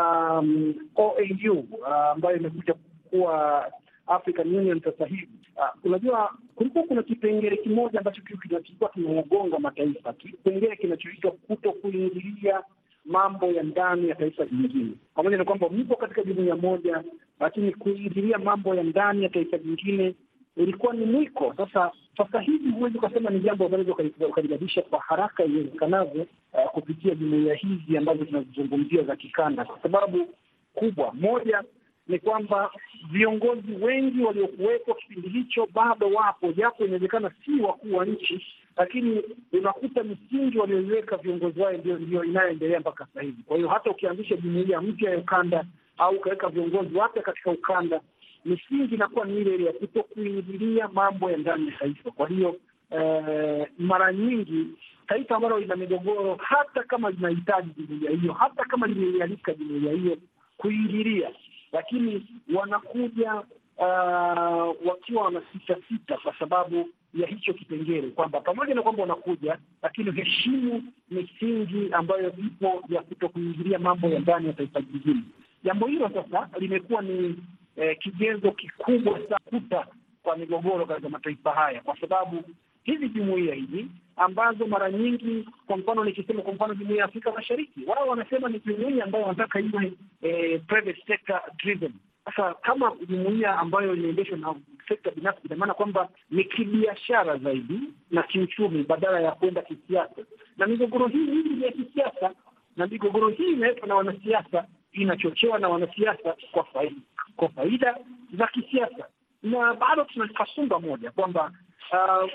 um, 0.00 0.74
OAU 0.96 1.64
ambayo 2.12 2.34
uh, 2.36 2.40
imekuja 2.40 2.74
kuwa 3.10 3.66
African 4.06 4.54
Union 4.56 4.80
sasa 4.80 5.06
hivi. 5.06 5.28
Uh, 5.56 5.84
unajua 5.84 6.30
kulikuwa 6.54 6.84
kuna 6.84 7.02
kipengele 7.02 7.56
kimoja 7.56 7.98
ambacho 7.98 8.22
kilikuwa 8.22 8.90
kinagonga 8.90 9.58
mataifa, 9.58 10.12
kipengele 10.12 10.76
kinachoitwa 10.76 11.30
kuto 11.30 11.72
kuingilia 11.72 12.62
mambo 13.04 13.46
ya 13.46 13.62
ndani 13.62 14.08
ya 14.08 14.14
taifa 14.14 14.46
jingine, 14.46 14.92
pamoja 15.14 15.36
na 15.36 15.44
kwamba 15.44 15.68
mpo 15.68 15.96
katika 15.96 16.22
jumuiya 16.22 16.56
moja, 16.56 17.04
lakini 17.40 17.72
kuingilia 17.72 18.38
mambo 18.38 18.74
ya 18.74 18.82
ndani 18.82 19.22
ya 19.22 19.28
taifa 19.28 19.58
jingine 19.58 20.14
ilikuwa 20.56 20.92
ni 20.94 21.04
mwiko. 21.06 21.54
Sasa 21.56 21.92
sasa 22.16 22.40
hivi 22.40 22.70
huwezi 22.70 22.98
ukasema 22.98 23.30
ni 23.30 23.40
jambo 23.40 23.64
ambalo 23.64 23.96
ukalibadilisha 24.28 24.82
kwa 24.82 25.00
haraka 25.00 25.44
iwezekanavyo, 25.44 26.26
uh, 26.52 26.70
kupitia 26.72 27.14
jumuiya 27.14 27.54
hizi 27.54 27.96
ambazo 27.96 28.24
tunazizungumzia 28.24 29.02
za 29.02 29.16
kikanda, 29.16 29.64
kwa 29.64 29.78
sababu 29.82 30.28
kubwa 30.74 31.12
moja 31.14 31.62
ni 32.08 32.18
kwamba 32.18 32.70
viongozi 33.12 33.72
wengi 33.80 34.22
waliokuwepo 34.22 34.94
kipindi 34.94 35.28
hicho 35.28 35.68
bado 35.74 36.08
wapo, 36.10 36.52
japo 36.52 36.84
inawezekana 36.84 37.30
si 37.44 37.60
wakuu 37.60 37.96
wa 37.96 38.04
nchi, 38.06 38.46
lakini 38.80 39.22
unakuta 39.52 40.02
misingi 40.02 40.58
walioiweka 40.58 41.16
viongozi 41.16 41.60
wao 41.60 41.72
ndio 41.72 41.98
ndio 41.98 42.24
inayoendelea 42.24 42.80
mpaka 42.80 43.06
sasa 43.06 43.20
hivi. 43.22 43.42
Kwa 43.42 43.56
hiyo 43.56 43.68
hata 43.68 43.90
ukianzisha 43.90 44.36
jumuiya 44.36 44.80
mpya 44.80 45.10
ya 45.10 45.18
ukanda 45.18 45.64
au 45.98 46.14
ukaweka 46.16 46.48
viongozi 46.48 46.96
wapya 46.96 47.22
katika 47.22 47.50
ukanda, 47.50 48.00
misingi 48.44 48.94
inakuwa 48.94 49.24
ni 49.26 49.40
ile 49.40 49.54
ile 49.54 49.64
ya 49.64 49.72
kuto 49.72 50.02
kuingilia 50.02 50.88
mambo 50.88 51.30
ya 51.30 51.36
ndani 51.36 51.66
ya 51.68 51.72
taifa. 51.78 52.10
Kwa 52.10 52.28
hiyo 52.28 52.56
eh, 52.90 53.66
mara 53.78 54.12
nyingi 54.12 54.66
taifa 55.08 55.36
ambalo 55.36 55.58
lina 55.58 55.76
migogoro, 55.76 56.38
hata 56.42 56.82
kama 56.82 57.10
linahitaji 57.10 57.70
jumuiya 57.78 58.10
hiyo, 58.10 58.32
hata 58.32 58.64
kama 58.64 58.86
limeialika 58.86 59.54
jumuiya 59.54 59.92
hiyo 59.92 60.16
kuingilia 60.56 61.30
lakini 61.72 62.26
wanakuja 62.54 63.42
uh, 63.80 64.86
wakiwa 64.88 65.22
wana 65.24 65.42
sita 65.52 65.76
sita 65.88 66.16
kwa 66.16 66.34
sababu 66.38 66.88
ya 67.14 67.26
hicho 67.26 67.54
kipengele, 67.54 68.08
kwamba 68.10 68.40
pamoja 68.40 68.74
na 68.74 68.82
kwamba 68.82 69.02
unakuja 69.02 69.58
lakini 69.82 70.10
heshimu 70.12 70.82
misingi 71.10 71.88
ambayo 71.92 72.32
ipo 72.32 72.82
ya 72.88 73.02
kuto 73.02 73.28
kuingilia 73.28 73.78
mambo 73.78 74.08
ya 74.08 74.18
ndani 74.18 74.46
ya 74.46 74.52
taifa 74.52 74.80
jingine. 74.80 75.22
Jambo 75.64 75.86
hilo 75.86 76.10
sasa 76.14 76.48
limekuwa 76.58 77.02
ni 77.02 77.36
eh, 77.76 77.98
kigezo 77.98 78.52
kikubwa 78.52 79.18
sana 79.20 79.38
kuta 79.44 79.86
kwa 80.22 80.36
migogoro 80.36 80.86
katika 80.86 81.08
mataifa 81.08 81.50
haya, 81.52 81.80
kwa 81.80 82.00
sababu 82.00 82.42
hizi 82.82 83.08
jumuiya 83.08 83.54
hizi 83.54 83.86
ambazo 84.16 84.66
mara 84.66 84.90
nyingi, 84.90 85.48
kwa 85.66 85.76
mfano 85.76 86.04
nikisema, 86.04 86.42
kwa 86.42 86.52
mfano 86.54 86.74
jumuiya 86.74 86.98
ya 86.98 87.04
Afrika 87.04 87.32
Mashariki, 87.32 87.84
wao 87.86 88.08
wanasema 88.08 88.48
ni 88.48 88.60
jumuiya 88.66 89.04
ambayo 89.04 89.24
wanataka 89.24 89.60
iwe 89.60 89.92
eh, 90.22 90.60
private 90.66 91.02
sector 91.06 91.40
driven. 91.64 91.92
Sasa 92.24 92.54
kama 92.54 92.92
jumuiya 93.08 93.58
ambayo 93.58 93.94
inaendeshwa 93.94 94.38
na 94.38 94.54
sekta 94.88 95.10
binafsi, 95.10 95.40
ina 95.46 95.56
maana 95.56 95.74
kwamba 95.74 96.08
ni 96.30 96.44
kibiashara 96.44 97.36
zaidi 97.38 97.80
na 98.10 98.22
kiuchumi 98.22 98.82
badala 98.82 99.20
ya 99.20 99.32
kwenda 99.32 99.62
kisiasa, 99.62 100.14
na 100.56 100.66
migogoro 100.66 101.06
hii 101.08 101.18
mingi 101.26 101.48
ni 101.48 101.64
ya 101.64 101.72
kisiasa, 101.72 102.30
na 102.76 102.86
migogoro 102.86 103.28
hii 103.28 103.52
inaletwa 103.52 103.88
na 103.88 103.94
wanasiasa, 103.94 104.66
inachochewa 104.92 105.58
na 105.58 105.68
wanasiasa 105.68 106.34
kwa 106.52 106.64
faida, 106.64 106.96
kwa 107.36 107.48
faida 107.48 107.98
za 108.38 108.46
kisiasa, 108.46 109.06
na 109.42 109.74
bado 109.74 110.04
tuna 110.04 110.28
kasumba 110.28 110.80
moja 110.80 111.10
kwamba 111.10 111.52
uh, 111.92 112.30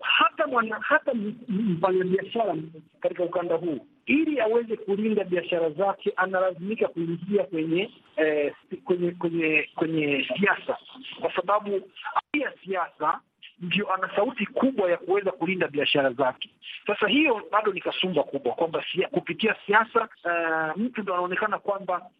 hata 0.00 0.46
mwana 0.46 0.76
hata 0.80 1.12
mfanyabiashara 1.48 2.56
katika 3.00 3.24
ukanda 3.24 3.54
huu 3.54 3.86
ili 4.06 4.40
aweze 4.40 4.76
kulinda 4.76 5.24
biashara 5.24 5.70
zake 5.70 6.12
analazimika 6.16 6.88
kuingia 6.88 7.44
kwenye 7.44 7.90
eh, 8.16 8.54
kwenye 8.84 9.10
kwenye 9.10 9.68
kwenye 9.74 10.28
siasa, 10.38 10.78
kwa 11.20 11.32
sababu 11.36 11.90
ya 12.32 12.52
siasa 12.64 13.20
ndio 13.60 13.92
ana 13.94 14.10
sauti 14.16 14.46
kubwa 14.46 14.90
ya 14.90 14.96
kuweza 14.96 15.30
kulinda 15.32 15.68
biashara 15.68 16.12
zake. 16.12 16.50
Sasa 16.86 17.08
hiyo 17.08 17.42
bado 17.52 17.72
ni 17.72 17.80
kasumba 17.80 18.22
kubwa 18.22 18.52
kwamba 18.54 18.84
kupitia 19.10 19.56
siasa 19.66 20.00
uh, 20.24 20.76
mtu 20.82 21.02
ndo 21.02 21.14
anaonekana 21.14 21.58
kwamba 21.58 22.10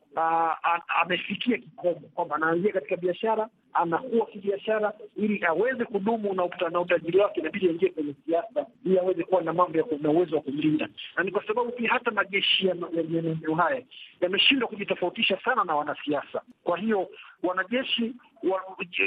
amefikia 1.03 1.59
kikomo, 1.59 2.01
kwamba 2.15 2.37
anaanzia 2.37 2.73
katika 2.73 2.97
biashara 2.97 3.49
anakuwa 3.75 4.27
kibiashara, 4.27 4.93
ili 5.17 5.45
aweze 5.45 5.85
kudumu 5.85 6.35
na, 6.71 6.81
utajiri 6.81 7.19
wake 7.19 7.41
inabidi 7.41 7.69
aingie 7.69 7.89
kwenye 7.91 8.15
siasa 8.27 8.67
ili 8.87 8.99
aweze 8.99 9.25
kuwa 9.25 9.43
na 9.43 9.53
mambo 9.53 9.79
ya 9.79 9.85
na 10.01 10.11
uwezo 10.11 10.37
wa 10.37 10.43
kumlinda, 10.43 10.89
na 11.17 11.23
ni 11.25 11.31
kwa 11.31 11.47
sababu 11.47 11.73
pia 11.73 11.91
hata 11.91 12.11
majeshi 12.11 12.67
ya 12.67 12.75
maeneo 12.75 13.55
haya 13.55 13.83
yameshindwa 14.21 14.69
kujitofautisha 14.69 15.39
sana 15.45 15.65
na 15.65 15.75
wanasiasa. 15.77 16.43
Kwa 16.65 16.79
hiyo 16.79 17.09
wanajeshi 17.43 18.13
wa, 18.43 18.63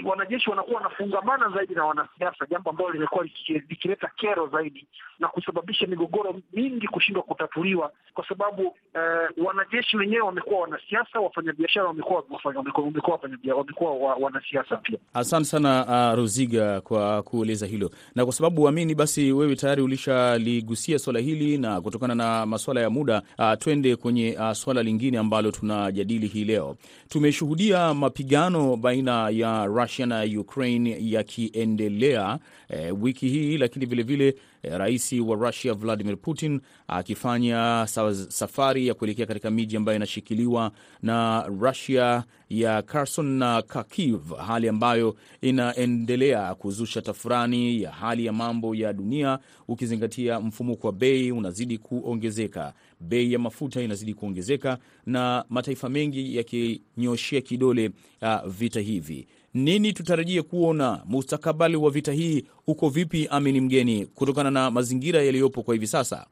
wanajeshi 0.05 0.49
wanakuwa 0.49 0.77
wanafungamana 0.81 1.49
zaidi 1.49 1.75
na 1.75 1.85
wanasiasa, 1.85 2.45
jambo 2.49 2.69
ambalo 2.69 2.89
limekuwa 2.91 3.23
likileta 3.47 4.11
kero 4.15 4.47
zaidi 4.47 4.87
na 5.19 5.27
kusababisha 5.27 5.87
migogoro 5.87 6.39
mingi 6.53 6.87
kushindwa 6.87 7.23
kutatuliwa, 7.23 7.91
kwa 8.13 8.27
sababu 8.27 8.75
eh, 8.93 9.29
wanajeshi 9.45 9.97
wenyewe 9.97 10.21
wamekuwa 10.21 10.59
wanasiasa, 10.59 10.96
wafanyabiashara 11.23 11.85
wamekuwa 11.87 12.23
wamekuwa 13.57 14.15
wanasiasa 14.15 14.77
pia. 14.77 14.97
Asante 15.13 15.45
sana 15.45 15.85
uh, 16.11 16.17
Roziga 16.17 16.81
kwa 16.81 17.23
kueleza 17.23 17.65
hilo, 17.65 17.91
na 18.15 18.23
kwa 18.25 18.33
sababu 18.33 18.61
uamini, 18.61 18.95
basi 18.95 19.31
wewe 19.31 19.55
tayari 19.55 19.81
ulishaligusia 19.81 20.99
swala 20.99 21.19
hili, 21.19 21.57
na 21.57 21.81
kutokana 21.81 22.15
na 22.15 22.45
maswala 22.45 22.81
ya 22.81 22.89
muda 22.89 23.21
uh, 23.39 23.53
twende 23.59 23.95
kwenye 23.95 24.37
uh, 24.39 24.51
swala 24.51 24.83
lingine 24.83 25.17
ambalo 25.17 25.51
tunajadili 25.51 26.27
hii 26.27 26.45
leo. 26.45 26.75
Tumeshuhudia 27.09 27.93
mapigano 27.93 28.75
baina 28.75 29.29
ya 29.29 29.65
Russia 29.65 30.05
na 30.05 30.23
Ukraine 30.39 30.97
yakiendelea 30.99 32.39
eh, 32.69 32.95
wiki 33.01 33.27
hii, 33.29 33.57
lakini 33.57 33.85
vilevile 33.85 34.27
eh, 34.27 34.35
rais 34.63 35.11
wa 35.13 35.35
Russia 35.35 35.73
Vladimir 35.73 36.17
Putin 36.17 36.61
akifanya 36.87 37.85
safari 38.29 38.87
ya 38.87 38.93
kuelekea 38.93 39.25
katika 39.25 39.51
miji 39.51 39.77
ambayo 39.77 39.95
inashikiliwa 39.95 40.71
na 41.01 41.43
Russia 41.61 42.23
ya 42.49 42.81
Kherson 42.81 43.25
na 43.25 43.61
Kharkiv, 43.61 44.33
hali 44.47 44.69
ambayo 44.69 45.15
inaendelea 45.41 46.55
kuzusha 46.55 47.01
tafurani 47.01 47.81
ya 47.81 47.91
hali 47.91 48.25
ya 48.25 48.33
mambo 48.33 48.75
ya 48.75 48.93
dunia, 48.93 49.39
ukizingatia 49.67 50.39
mfumuko 50.39 50.87
wa 50.87 50.93
bei 50.93 51.31
unazidi 51.31 51.77
kuongezeka, 51.77 52.73
bei 52.99 53.33
ya 53.33 53.39
mafuta 53.39 53.81
inazidi 53.81 54.13
kuongezeka, 54.13 54.77
na 55.05 55.45
mataifa 55.49 55.89
mengi 55.89 56.35
yakinyoshea 56.37 57.41
kidole 57.41 57.91
uh, 58.21 58.47
vita 58.47 58.79
hivi. 58.79 59.27
Nini 59.57 59.93
tutarajie 59.93 60.41
kuona 60.41 61.01
mustakabali 61.05 61.75
wa 61.75 61.91
vita 61.91 62.11
hii 62.11 62.45
uko 62.67 62.89
vipi, 62.89 63.27
Amini 63.31 63.61
Mgeni, 63.61 64.05
kutokana 64.05 64.51
na 64.51 64.71
mazingira 64.71 65.21
yaliyopo 65.21 65.63
kwa 65.63 65.73
hivi 65.73 65.87
sasa? 65.87 66.27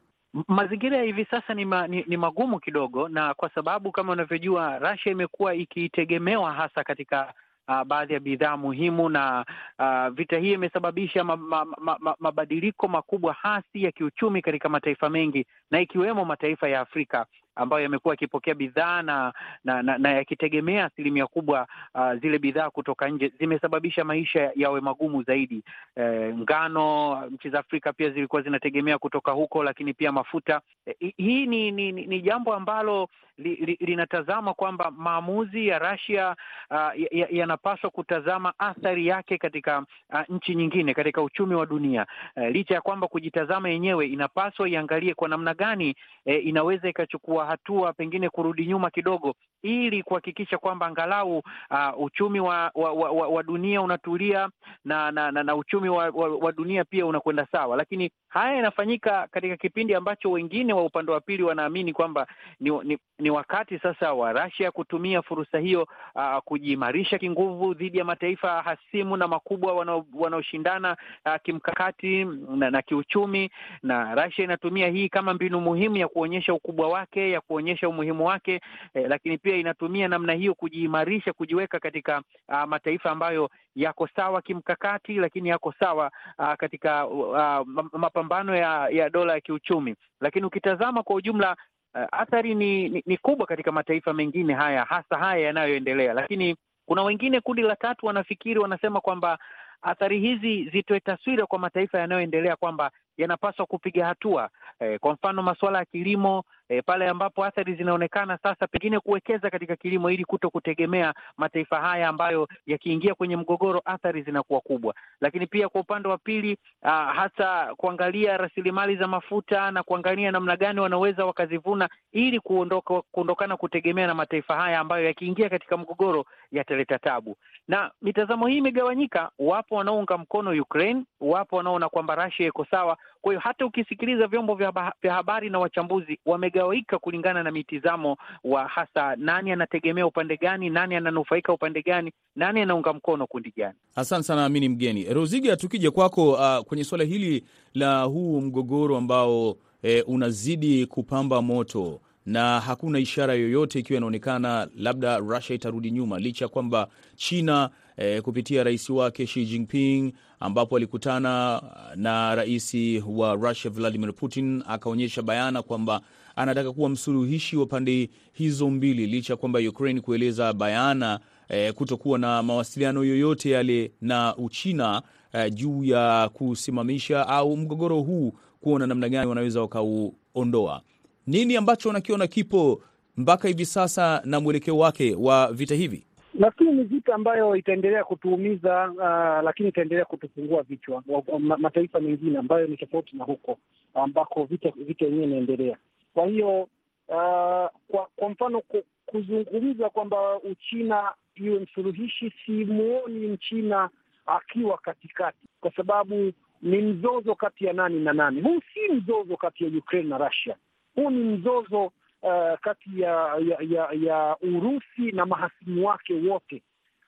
Mazingira 0.48 0.96
ya 0.96 1.02
hivi 1.04 1.24
sasa 1.30 1.54
ni, 1.54 1.64
ma, 1.64 1.86
ni, 1.88 2.04
ni 2.08 2.16
magumu 2.16 2.60
kidogo, 2.60 3.08
na 3.08 3.34
kwa 3.34 3.50
sababu 3.54 3.92
kama 3.92 4.12
unavyojua 4.12 4.78
Russia 4.78 5.12
imekuwa 5.12 5.54
ikitegemewa 5.54 6.52
hasa 6.52 6.84
katika 6.84 7.34
uh, 7.68 7.82
baadhi 7.84 8.14
ya 8.14 8.20
bidhaa 8.20 8.56
muhimu 8.56 9.08
na 9.08 9.44
uh, 9.78 10.08
vita 10.14 10.38
hii 10.38 10.52
imesababisha 10.52 11.24
ma, 11.24 11.36
ma, 11.36 11.64
ma, 11.64 11.96
ma, 12.00 12.14
mabadiliko 12.18 12.88
makubwa 12.88 13.32
hasi 13.32 13.82
ya 13.82 13.92
kiuchumi 13.92 14.42
katika 14.42 14.68
mataifa 14.68 15.10
mengi 15.10 15.46
na 15.70 15.80
ikiwemo 15.80 16.24
mataifa 16.24 16.68
ya 16.68 16.80
Afrika 16.80 17.26
ambayo 17.56 17.82
yamekuwa 17.82 18.12
yakipokea 18.12 18.54
bidhaa 18.54 19.02
na 19.02 19.32
na, 19.64 19.82
na, 19.82 19.98
na 19.98 20.12
yakitegemea 20.12 20.84
asilimia 20.84 21.26
kubwa 21.26 21.66
uh, 21.94 22.12
zile 22.14 22.38
bidhaa 22.38 22.70
kutoka 22.70 23.08
nje, 23.08 23.32
zimesababisha 23.38 24.04
maisha 24.04 24.50
yawe 24.54 24.80
magumu 24.80 25.22
zaidi. 25.22 25.62
E, 25.96 26.02
ngano 26.34 27.20
nchi 27.30 27.50
za 27.50 27.58
Afrika 27.58 27.92
pia 27.92 28.10
zilikuwa 28.10 28.42
zinategemea 28.42 28.98
kutoka 28.98 29.32
huko, 29.32 29.62
lakini 29.64 29.94
pia 29.94 30.12
mafuta. 30.12 30.60
E, 31.00 31.14
hii 31.16 31.46
ni, 31.46 31.70
ni, 31.70 31.92
ni, 31.92 32.20
jambo 32.20 32.54
ambalo 32.54 33.08
li, 33.38 33.54
li, 33.54 33.76
linatazama 33.80 34.54
kwamba 34.54 34.90
maamuzi 34.90 35.66
ya 35.68 35.78
Russia 35.78 36.36
uh, 36.70 37.02
yanapaswa 37.30 37.86
ya 37.86 37.90
kutazama 37.90 38.52
athari 38.58 39.06
yake 39.06 39.38
katika 39.38 39.78
uh, 40.12 40.20
nchi 40.28 40.54
nyingine 40.54 40.94
katika 40.94 41.22
uchumi 41.22 41.54
wa 41.54 41.66
dunia. 41.66 42.06
E, 42.36 42.50
licha 42.50 42.74
ya 42.74 42.80
kwamba 42.80 43.08
kujitazama 43.08 43.68
yenyewe, 43.68 44.06
inapaswa 44.06 44.68
iangalie 44.68 45.14
kwa 45.14 45.28
namna 45.28 45.54
gani 45.54 45.94
e, 46.24 46.36
inaweza 46.36 46.88
ikachukua 46.88 47.45
hatua 47.46 47.92
pengine 47.92 48.28
kurudi 48.28 48.66
nyuma 48.66 48.90
kidogo, 48.90 49.34
ili 49.66 50.02
kuhakikisha 50.02 50.58
kwamba 50.58 50.86
angalau 50.86 51.38
uh, 51.38 52.00
uchumi 52.00 52.40
wa, 52.40 52.70
wa, 52.74 52.92
wa, 52.92 53.28
wa 53.28 53.42
dunia 53.42 53.82
unatulia 53.82 54.48
na 54.84 55.10
na, 55.10 55.30
na, 55.32 55.42
na 55.42 55.56
uchumi 55.56 55.88
wa, 55.88 56.08
wa, 56.10 56.28
wa 56.36 56.52
dunia 56.52 56.84
pia 56.84 57.06
unakwenda 57.06 57.46
sawa. 57.52 57.76
Lakini 57.76 58.10
haya 58.28 58.56
yanafanyika 58.56 59.28
katika 59.30 59.56
kipindi 59.56 59.94
ambacho 59.94 60.30
wengine 60.30 60.72
wa 60.72 60.84
upande 60.84 61.12
wa 61.12 61.20
pili 61.20 61.42
wanaamini 61.42 61.92
kwamba 61.92 62.26
ni, 62.60 62.70
ni, 62.84 62.98
ni 63.18 63.30
wakati 63.30 63.78
sasa 63.78 64.12
wa 64.12 64.32
Russia 64.32 64.70
kutumia 64.70 65.22
fursa 65.22 65.58
hiyo 65.58 65.88
uh, 66.14 66.38
kujiimarisha 66.44 67.18
kinguvu 67.18 67.74
dhidi 67.74 67.98
ya 67.98 68.04
mataifa 68.04 68.62
hasimu 68.62 69.16
na 69.16 69.28
makubwa 69.28 69.86
wanaoshindana 70.14 70.96
uh, 71.26 71.34
kimkakati 71.42 72.24
na, 72.56 72.70
na 72.70 72.82
kiuchumi, 72.82 73.50
na 73.82 74.14
Russia 74.14 74.44
inatumia 74.44 74.88
hii 74.88 75.08
kama 75.08 75.34
mbinu 75.34 75.60
muhimu 75.60 75.96
ya 75.96 76.08
kuonyesha 76.08 76.54
ukubwa 76.54 76.88
wake 76.88 77.30
ya 77.30 77.40
kuonyesha 77.40 77.88
umuhimu 77.88 78.26
wake 78.26 78.60
eh, 78.94 79.06
lakini 79.08 79.38
pia 79.38 79.55
inatumia 79.56 80.08
namna 80.08 80.32
hiyo 80.32 80.54
kujiimarisha, 80.54 81.32
kujiweka 81.32 81.78
katika 81.80 82.22
uh, 82.48 82.62
mataifa 82.64 83.10
ambayo 83.10 83.50
yako 83.74 84.08
sawa 84.16 84.42
kimkakati, 84.42 85.14
lakini 85.14 85.48
yako 85.48 85.74
sawa 85.80 86.10
uh, 86.38 86.54
katika 86.54 87.06
uh, 87.06 87.66
mapambano 87.92 88.56
ya, 88.56 88.88
ya 88.88 89.10
dola 89.10 89.32
ya 89.32 89.40
kiuchumi. 89.40 89.94
Lakini 90.20 90.46
ukitazama 90.46 91.02
kwa 91.02 91.16
ujumla 91.16 91.56
uh, 91.94 92.00
athari 92.12 92.54
ni, 92.54 92.88
ni, 92.88 93.02
ni 93.06 93.16
kubwa 93.16 93.46
katika 93.46 93.72
mataifa 93.72 94.12
mengine 94.12 94.54
haya, 94.54 94.84
hasa 94.84 95.18
haya 95.18 95.46
yanayoendelea. 95.46 96.12
Lakini 96.14 96.56
kuna 96.86 97.02
wengine, 97.02 97.40
kundi 97.40 97.62
la 97.62 97.76
tatu, 97.76 98.06
wanafikiri 98.06 98.60
wanasema 98.60 99.00
kwamba 99.00 99.38
athari 99.82 100.20
hizi 100.20 100.70
zitoe 100.70 101.00
taswira 101.00 101.46
kwa 101.46 101.58
mataifa 101.58 101.98
yanayoendelea 101.98 102.56
kwamba 102.56 102.90
yanapaswa 103.16 103.66
kupiga 103.66 104.06
hatua 104.06 104.50
e, 104.80 104.98
kwa 104.98 105.12
mfano 105.12 105.42
masuala 105.42 105.78
ya 105.78 105.84
kilimo 105.84 106.44
e, 106.68 106.82
pale 106.82 107.08
ambapo 107.08 107.44
athari 107.44 107.74
zinaonekana 107.74 108.38
sasa, 108.42 108.66
pengine 108.66 109.00
kuwekeza 109.00 109.50
katika 109.50 109.76
kilimo 109.76 110.10
ili 110.10 110.24
kuto 110.24 110.50
kutegemea 110.50 111.14
mataifa 111.36 111.80
haya 111.80 112.08
ambayo 112.08 112.48
yakiingia 112.66 113.14
kwenye 113.14 113.36
mgogoro 113.36 113.82
athari 113.84 114.22
zinakuwa 114.22 114.60
kubwa. 114.60 114.94
Lakini 115.20 115.46
pia 115.46 115.68
kwa 115.68 115.80
upande 115.80 116.08
wa 116.08 116.18
pili, 116.18 116.58
hata 116.82 117.36
hasa 117.46 117.74
kuangalia 117.74 118.36
rasilimali 118.36 118.96
za 118.96 119.06
mafuta 119.08 119.70
na 119.70 119.82
kuangalia 119.82 120.30
namna 120.32 120.56
gani 120.56 120.80
wanaweza 120.80 121.26
wakazivuna 121.26 121.88
ili 122.12 122.40
kuondoka 122.40 123.02
kuondokana 123.12 123.56
kutegemea 123.56 124.06
na 124.06 124.14
mataifa 124.14 124.56
haya 124.56 124.80
ambayo 124.80 125.04
yakiingia 125.04 125.48
katika 125.48 125.76
mgogoro 125.76 126.24
yataleta 126.52 126.98
tabu. 126.98 127.36
Na 127.68 127.90
mitazamo 128.02 128.46
hii 128.46 128.56
imegawanyika, 128.56 129.30
wapo 129.38 129.74
wanaounga 129.74 130.18
mkono 130.18 130.62
Ukraine, 130.62 131.04
wapo 131.20 131.56
wanaona 131.56 131.88
kwamba 131.88 132.14
Russia 132.14 132.46
iko 132.46 132.64
sawa. 132.70 132.96
Kwa 133.20 133.32
hiyo 133.32 133.40
hata 133.40 133.66
ukisikiliza 133.66 134.26
vyombo 134.26 134.54
vya 134.54 134.92
habari 135.10 135.50
na 135.50 135.58
wachambuzi 135.58 136.18
wamegawika 136.26 136.98
kulingana 136.98 137.42
na 137.42 137.50
mitizamo 137.50 138.16
wa 138.44 138.68
hasa 138.68 139.16
nani 139.16 139.52
anategemea 139.52 140.06
upande 140.06 140.36
gani, 140.36 140.70
nani 140.70 140.94
ananufaika 140.94 141.52
upande 141.52 141.82
gani, 141.82 142.12
nani 142.36 142.60
anaunga 142.60 142.92
mkono 142.92 143.26
kundi 143.26 143.52
gani. 143.56 143.74
Asante 143.96 144.22
sana 144.22 144.44
Amini 144.44 144.68
Mgeni. 144.68 145.04
Roziga, 145.14 145.56
tukija 145.56 145.90
kwako 145.90 146.32
uh, 146.32 146.58
kwenye 146.64 146.84
suala 146.84 147.04
hili 147.04 147.44
la 147.74 148.02
huu 148.02 148.40
mgogoro 148.40 148.96
ambao 148.96 149.56
eh, 149.82 150.04
unazidi 150.06 150.86
kupamba 150.86 151.42
moto 151.42 152.00
na 152.26 152.60
hakuna 152.60 152.98
ishara 152.98 153.34
yoyote 153.34 153.78
ikiwa 153.78 153.96
inaonekana 153.96 154.68
labda 154.76 155.18
Russia 155.18 155.56
itarudi 155.56 155.90
nyuma, 155.90 156.18
licha 156.18 156.44
ya 156.44 156.48
kwamba 156.48 156.88
China 157.16 157.70
eh, 157.96 158.22
kupitia 158.22 158.64
rais 158.64 158.90
wake 158.90 159.26
Xi 159.26 159.44
Jinping 159.46 160.12
ambapo 160.40 160.76
alikutana 160.76 161.62
na 161.96 162.34
rais 162.34 162.76
wa 163.06 163.34
Russia 163.34 163.70
Vladimir 163.70 164.14
Putin 164.14 164.62
akaonyesha 164.68 165.22
bayana 165.22 165.62
kwamba 165.62 166.00
anataka 166.36 166.72
kuwa 166.72 166.88
msuluhishi 166.88 167.56
wa 167.56 167.66
pande 167.66 168.10
hizo 168.32 168.70
mbili, 168.70 169.06
licha 169.06 169.32
ya 169.32 169.36
kwamba 169.36 169.58
Ukraine 169.60 170.00
kueleza 170.00 170.52
bayana 170.52 171.20
e, 171.48 171.72
kutokuwa 171.72 172.18
na 172.18 172.42
mawasiliano 172.42 173.04
yoyote 173.04 173.50
yale 173.50 173.92
na 174.00 174.36
Uchina 174.36 175.02
e, 175.32 175.50
juu 175.50 175.84
ya 175.84 176.28
kusimamisha 176.32 177.28
au 177.28 177.56
mgogoro 177.56 178.00
huu 178.00 178.32
kuona 178.60 178.86
namna 178.86 179.08
gani 179.08 179.28
wanaweza 179.28 179.60
wakauondoa. 179.60 180.82
Nini 181.26 181.56
ambacho 181.56 181.88
unakiona 181.88 182.26
kipo 182.26 182.82
mpaka 183.16 183.48
hivi 183.48 183.66
sasa 183.66 184.22
na 184.24 184.40
mwelekeo 184.40 184.78
wake 184.78 185.14
wa 185.14 185.52
vita 185.52 185.74
hivi? 185.74 186.06
Nafikiri 186.38 186.72
ni 186.72 186.84
vita 186.84 187.14
ambayo 187.14 187.56
itaendelea 187.56 188.04
kutuumiza, 188.04 188.90
uh, 188.90 189.44
lakini 189.44 189.68
itaendelea 189.68 190.04
kutufungua 190.04 190.62
vichwa 190.62 191.02
ma, 191.38 191.56
mataifa 191.56 192.00
mengine 192.00 192.38
ambayo 192.38 192.66
ni 192.66 192.76
tofauti 192.76 193.16
na 193.16 193.24
huko 193.24 193.58
ambako 193.94 194.44
vita 194.44 194.72
vita 194.76 195.04
yenyewe 195.04 195.24
inaendelea. 195.24 195.76
Kwa 196.14 196.26
hiyo 196.26 196.62
uh, 197.08 197.68
kwa, 197.88 198.08
kwa 198.16 198.28
mfano 198.28 198.62
kuzungumza 199.06 199.90
kwamba 199.90 200.36
Uchina 200.40 201.12
iwe 201.34 201.58
msuluhishi, 201.58 202.32
simuoni 202.46 203.26
Mchina 203.26 203.90
akiwa 204.26 204.78
katikati, 204.78 205.38
kwa 205.60 205.72
sababu 205.76 206.32
ni 206.62 206.78
mzozo 206.82 207.34
kati 207.34 207.64
ya 207.64 207.72
nani 207.72 208.00
na 208.00 208.12
nani. 208.12 208.40
Huu 208.40 208.60
si 208.74 208.92
mzozo 208.92 209.36
kati 209.36 209.64
ya 209.64 209.70
Ukraine 209.78 210.08
na 210.08 210.18
Russia, 210.18 210.56
huu 210.94 211.10
ni 211.10 211.24
mzozo 211.24 211.92
uh, 212.22 212.58
kati 212.60 213.00
ya, 213.00 213.10
ya, 213.48 213.56
ya, 213.68 213.88
ya 213.92 214.36
Urusi 214.42 215.12
na 215.12 215.26
mahasimu 215.26 215.86
wake 215.86 216.14
wote. 216.14 216.62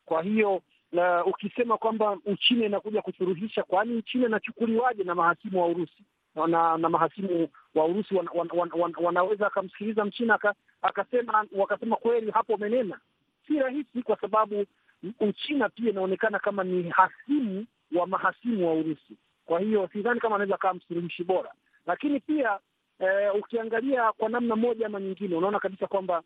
Kwa 0.05 0.23
hiyo 0.23 0.55
uh, 0.93 1.27
ukisema 1.27 1.79
kwamba 1.79 2.19
Uchina 2.27 2.67
inakuja 2.67 3.03
kusuluhisha, 3.03 3.63
kwani 3.63 3.95
Uchina 3.95 4.27
inachukuliwaje 4.27 5.05
na 5.05 5.15
mahasimu 5.15 5.61
wa 5.61 5.67
Urusi 5.69 6.05
na, 6.47 6.79
na 6.79 6.89
mahasimu 6.89 7.49
wa 7.75 7.85
Urusi 7.85 8.15
wan, 8.15 8.29
wan, 8.35 8.49
wan, 8.55 8.71
wan, 8.79 8.93
wanaweza 9.03 9.47
akamsikiliza 9.47 10.05
Mchina 10.05 10.39
akasema 10.83 11.45
wakasema 11.53 11.97
kweli 11.97 12.31
hapo 12.31 12.55
umenena. 12.55 12.99
Si 13.47 13.59
rahisi, 13.59 14.03
kwa 14.03 14.17
sababu 14.21 14.65
Uchina 15.21 15.69
pia 15.69 15.91
inaonekana 15.91 16.39
kama 16.39 16.65
ni 16.65 16.91
hasimu 16.91 17.67
wa 17.95 18.07
mahasimu 18.07 18.67
wa 18.69 18.75
Urusi. 18.75 19.17
Kwa 19.47 19.61
hiyo 19.61 19.89
sidhani 19.93 20.21
kama 20.21 20.35
anaweza 20.37 20.55
akawa 20.55 20.75
msuluhishi 20.75 21.25
bora, 21.25 21.53
lakini 21.87 22.21
pia 22.21 22.59
eh, 23.01 23.35
ukiangalia 23.35 24.13
kwa 24.13 24.29
namna 24.29 24.57
moja 24.57 24.87
ama 24.87 25.01
nyingine, 25.01 25.37
unaona 25.37 25.59
kabisa 25.61 25.87
kwamba 25.87 26.23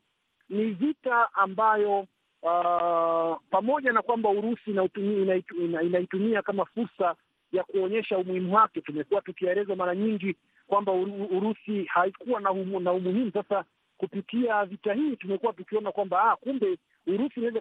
ni 0.48 0.64
vita 0.64 1.34
ambayo 1.34 2.06
uh, 2.42 3.36
pamoja 3.50 3.92
na 3.92 4.02
kwamba 4.02 4.28
Urusi 4.30 4.70
inaitumia, 4.70 5.82
inaitumia 5.82 6.42
kama 6.42 6.64
fursa 6.64 7.14
ya 7.52 7.64
kuonyesha 7.64 8.18
umuhimu 8.18 8.54
wake. 8.54 8.80
Tumekuwa 8.80 9.20
tukielezwa 9.20 9.76
mara 9.76 9.94
nyingi 9.94 10.36
kwamba 10.66 10.92
Urusi 11.30 11.84
haikuwa 11.84 12.40
na, 12.40 12.50
umu, 12.50 12.80
na 12.80 12.92
umuhimu. 12.92 13.30
Sasa 13.32 13.64
kupitia 13.98 14.64
vita 14.64 14.94
hii 14.94 15.16
tumekuwa 15.16 15.52
tukiona 15.52 15.92
kwamba 15.92 16.30
ah, 16.32 16.36
kumbe 16.36 16.78
Urusi 17.06 17.40
inaweza 17.40 17.58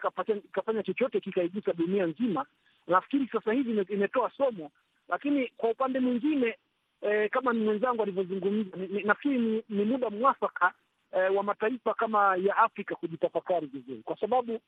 ikafanya 0.50 0.84
chochote 0.84 1.20
kikaigusa 1.20 1.74
dunia 1.74 2.06
nzima. 2.06 2.46
Nafikiri 2.88 3.28
sasa 3.32 3.54
hivi 3.54 3.82
imetoa 3.94 4.32
somo, 4.38 4.72
lakini 5.10 5.48
kwa 5.58 5.70
upande 5.70 6.00
mwingine 6.00 6.56
eh, 7.02 7.30
kama 7.30 7.54
mwenzangu 7.54 8.02
alivyozungumza, 8.04 8.78
nafikiri 9.04 9.40
ni, 9.40 9.64
ni 9.70 9.86
muda 9.86 10.10
mwafaka 10.10 10.74
eh, 11.12 11.36
wa 11.36 11.44
mataifa 11.44 11.94
kama 11.94 12.36
ya 12.36 12.58
Afrika 12.58 12.96
kujitafakari 12.96 13.68
vizuri, 13.68 14.02
kwa 14.06 14.18
sababu 14.18 14.60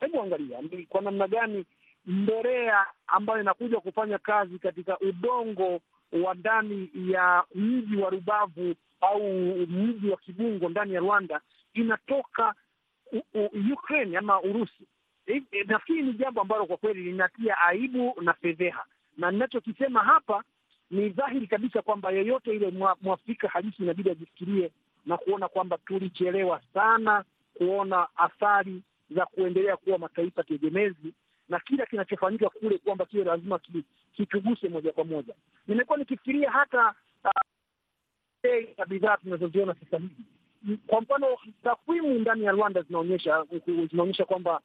hebu 0.00 0.22
angalia 0.22 0.60
ni 0.62 0.86
kwa 0.86 1.00
namna 1.02 1.28
gani 1.28 1.64
mborea 2.06 2.86
ambayo 3.06 3.40
inakuja 3.40 3.80
kufanya 3.80 4.18
kazi 4.18 4.58
katika 4.58 4.98
udongo 4.98 5.80
wa 6.24 6.34
ndani 6.34 6.90
ya 6.94 7.44
mji 7.54 7.96
wa 7.96 8.10
Rubavu 8.10 8.74
au 9.00 9.22
mji 9.68 10.08
wa 10.10 10.16
Kibungo 10.16 10.68
ndani 10.68 10.94
ya 10.94 11.00
Rwanda 11.00 11.40
inatoka 11.74 12.54
Ukraine 13.72 14.18
ama 14.18 14.40
Urusi. 14.42 14.86
E, 15.26 15.42
e, 15.52 15.64
nafikiri 15.66 16.02
ni 16.02 16.12
jambo 16.12 16.40
ambalo 16.40 16.66
kwa 16.66 16.76
kweli 16.76 17.02
linatia 17.02 17.58
aibu 17.58 18.14
na 18.20 18.32
fedheha, 18.32 18.84
na 19.16 19.30
ninachokisema 19.30 20.00
hapa 20.04 20.44
ni 20.90 21.08
dhahiri 21.08 21.46
kabisa 21.46 21.82
kwamba 21.82 22.10
yeyote 22.10 22.56
ile 22.56 22.70
mwafrika 23.02 23.48
halisi 23.48 23.82
inabidi 23.82 24.10
ajifikirie 24.10 24.70
na 25.06 25.16
kuona 25.16 25.48
kwamba 25.48 25.78
tulichelewa 25.78 26.60
sana 26.74 27.24
kuona 27.54 28.08
athari 28.16 28.82
za 29.10 29.26
kuendelea 29.26 29.76
kuwa 29.76 29.98
mataifa 29.98 30.42
tegemezi 30.42 31.14
na 31.48 31.60
kila 31.60 31.86
kinachofanyika 31.86 32.48
kule 32.48 32.78
kwamba 32.78 33.06
kiwe 33.06 33.24
lazima 33.24 33.60
kituguse 34.16 34.68
moja 34.68 34.92
kwa 34.92 35.04
moja. 35.04 35.34
Nimekuwa 35.66 35.98
nikifikiria 35.98 36.50
hata 36.50 36.94
bei 38.42 38.64
uh, 38.64 38.78
ya 38.78 38.86
bidhaa 38.86 39.16
tunazoziona 39.16 39.74
sasa 39.74 39.98
hivi. 39.98 40.78
Kwa 40.86 41.00
mfano, 41.00 41.26
takwimu 41.62 42.14
ndani 42.18 42.44
ya 42.44 42.52
Rwanda 42.52 42.82
zinaonyesha 42.82 43.44
zinaonyesha 43.90 44.24
kwamba 44.24 44.60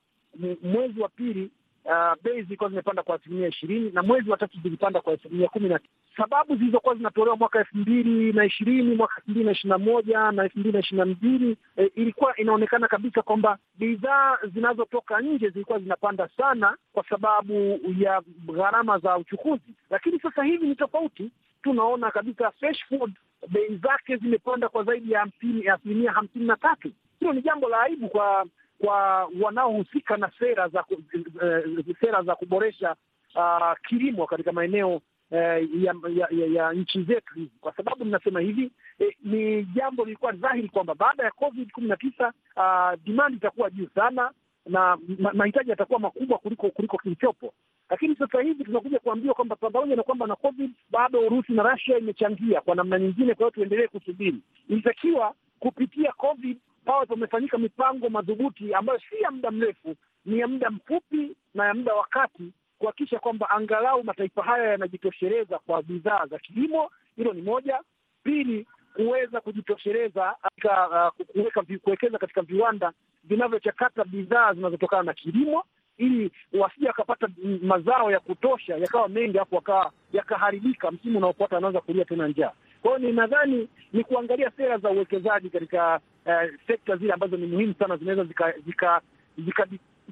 mwezi 0.64 1.00
wa 1.02 1.10
pili 1.10 1.52
uh, 1.86 2.14
bei 2.24 2.42
zilikuwa 2.44 2.70
zimepanda 2.70 3.04
kwa 3.04 3.16
asilimia 3.16 3.48
ishirini 3.48 3.90
na 3.92 4.04
mwezi 4.04 4.30
wa 4.30 4.38
tatu 4.38 4.60
zilipanda 4.64 5.02
kwa 5.02 5.14
asilimia 5.14 5.48
kumi 5.48 5.70
na 5.70 5.80
tisa. 5.80 5.94
Sababu 6.20 6.56
zilizokuwa 6.56 6.96
zinatolewa 6.96 7.36
mwaka 7.38 7.60
elfu 7.60 7.78
mbili 7.78 8.34
na 8.34 8.46
ishirini 8.46 8.96
mwaka 8.96 9.14
elfu 9.18 9.32
mbili 9.32 9.46
na 9.46 9.52
ishirini 9.52 9.70
na 9.80 9.92
moja 9.92 10.32
na 10.32 10.44
elfu 10.44 10.60
mbili 10.60 10.74
na 10.74 10.80
ishirini 10.80 11.00
na 11.10 11.16
mbili 11.16 11.58
e, 11.78 11.86
ilikuwa 11.96 12.36
inaonekana 12.38 12.88
kabisa 12.88 13.22
kwamba 13.22 13.58
bidhaa 13.78 14.38
zinazotoka 14.54 15.22
nje 15.22 15.50
zilikuwa 15.50 15.80
zinapanda 15.80 16.30
sana 16.38 16.78
kwa 16.94 17.04
sababu 17.10 17.80
ya 18.00 18.22
gharama 18.54 19.00
za 19.00 19.18
uchukuzi, 19.18 19.74
lakini 19.90 20.20
sasa 20.20 20.44
hivi 20.44 20.68
ni 20.68 20.76
tofauti. 20.76 21.32
Tunaona 21.64 22.12
kabisa 22.12 22.52
fresh 22.52 22.86
food 22.90 23.14
bei 23.48 23.78
zake 23.78 24.18
zimepanda 24.18 24.70
kwa 24.70 24.84
zaidi 24.84 25.12
ya 25.12 25.28
asilimia 25.74 26.12
hamsini 26.12 26.46
na 26.46 26.56
tatu. 26.56 26.92
Hilo 27.20 27.34
ni 27.34 27.42
jambo 27.42 27.70
la 27.70 27.80
aibu 27.82 28.10
kwa 28.10 28.46
kwa 28.80 29.30
wanaohusika 29.42 30.18
na 30.18 30.32
sera 30.40 30.68
za 30.70 30.84
uh, 30.92 31.96
sera 32.02 32.24
za 32.24 32.36
kuboresha 32.36 32.96
uh, 33.36 33.74
kilimo 33.88 34.26
katika 34.28 34.52
maeneo 34.52 35.02
uh, 35.32 35.38
ya, 35.84 35.96
ya, 36.16 36.28
ya, 36.32 36.46
ya 36.46 36.74
nchi 36.74 37.04
zetu 37.04 37.34
hizi, 37.34 37.52
kwa 37.62 37.74
sababu 37.76 38.06
ninasema 38.06 38.40
hivi 38.40 38.72
eh, 39.00 39.16
ni 39.24 39.64
jambo 39.66 40.06
lilikuwa 40.06 40.32
dhahiri 40.32 40.70
kwamba 40.70 40.96
baada 40.96 41.24
ya 41.24 41.32
COVID 41.32 41.72
kumi 41.72 41.88
na 41.88 41.98
tisa 41.98 42.34
uh, 42.58 43.00
demand 43.06 43.36
itakuwa 43.36 43.70
juu 43.70 43.88
sana 43.96 44.32
na 44.66 44.98
mahitaji 45.34 45.70
yatakuwa 45.70 46.00
makubwa 46.00 46.38
kuliko 46.38 46.70
kuliko 46.70 46.98
kilichopo, 46.98 47.54
lakini 47.90 48.16
sasa 48.16 48.42
hivi 48.42 48.64
tunakuja 48.64 49.00
kuambiwa 49.00 49.34
kwamba 49.34 49.56
pamoja 49.56 49.96
na 49.96 50.04
kwamba 50.04 50.28
na 50.28 50.36
COVID 50.36 50.72
bado 50.92 51.20
Urusi 51.20 51.54
na 51.54 51.64
Russia 51.64 51.98
imechangia 51.98 52.62
kwa 52.62 52.76
namna 52.76 53.00
nyingine. 53.00 53.34
Kwa 53.34 53.38
hiyo 53.46 53.52
tuendelee 53.52 53.88
kusubiri. 53.88 54.38
Ilitakiwa 54.68 55.34
kupitia 55.60 56.12
COVID 56.12 56.58
pawe 56.86 57.06
pamefanyika 57.06 57.58
mipango 57.58 58.10
madhubuti 58.10 58.74
ambayo 58.74 59.00
si 59.10 59.22
ya 59.22 59.32
muda 59.32 59.52
mrefu, 59.52 59.96
ni 60.26 60.40
ya 60.40 60.48
muda 60.48 60.70
mfupi 60.70 61.36
na 61.54 61.66
ya 61.66 61.74
muda 61.74 61.94
wa 61.94 62.06
kati, 62.10 62.52
kuhakikisha 62.80 63.20
kwamba 63.20 63.50
angalau 63.50 64.04
mataifa 64.04 64.44
haya 64.44 64.72
yanajitosheleza 64.72 65.60
kwa 65.60 65.84
bidhaa 65.84 66.26
za 66.26 66.40
kilimo. 66.40 66.92
Hilo 67.16 67.34
ni 67.34 67.42
moja. 67.42 67.80
Pili, 68.24 68.68
kuweza 68.96 69.42
kujitosheleza 69.42 70.36
katika 70.42 70.90
uh, 71.36 71.78
kuwekeza 71.84 72.18
katika 72.18 72.42
viwanda 72.42 72.92
vinavyochakata 73.24 74.04
bidhaa 74.04 74.54
zinazotokana 74.54 75.04
na 75.04 75.14
kilimo, 75.14 75.64
ili 75.98 76.32
wasije 76.54 76.88
wakapata 76.88 77.28
mazao 77.62 78.12
ya 78.12 78.20
kutosha 78.20 78.76
yakawa 78.78 79.10
mengi, 79.10 79.38
hapo 79.38 79.64
yakaharibika, 80.14 80.92
msimu 80.92 81.18
unaofuata 81.18 81.58
anaanza 81.58 81.82
kulia 81.82 82.06
tena 82.06 82.28
njaa. 82.28 82.52
Kwa 82.82 82.98
hiyo 82.98 83.10
ninadhani 83.10 83.70
ni 83.94 84.04
kuangalia 84.04 84.52
sera 84.52 84.78
za 84.78 84.90
uwekezaji 84.90 85.50
katika 85.50 86.00
uh, 86.26 86.60
sekta 86.68 86.96
zile 86.98 87.14
ambazo 87.14 87.38
ni 87.38 87.48
muhimu 87.48 87.74
sana, 87.80 87.98
zinaweza 87.98 88.24
zika 88.24 88.54
zika 88.66 89.02
zika 89.46 89.68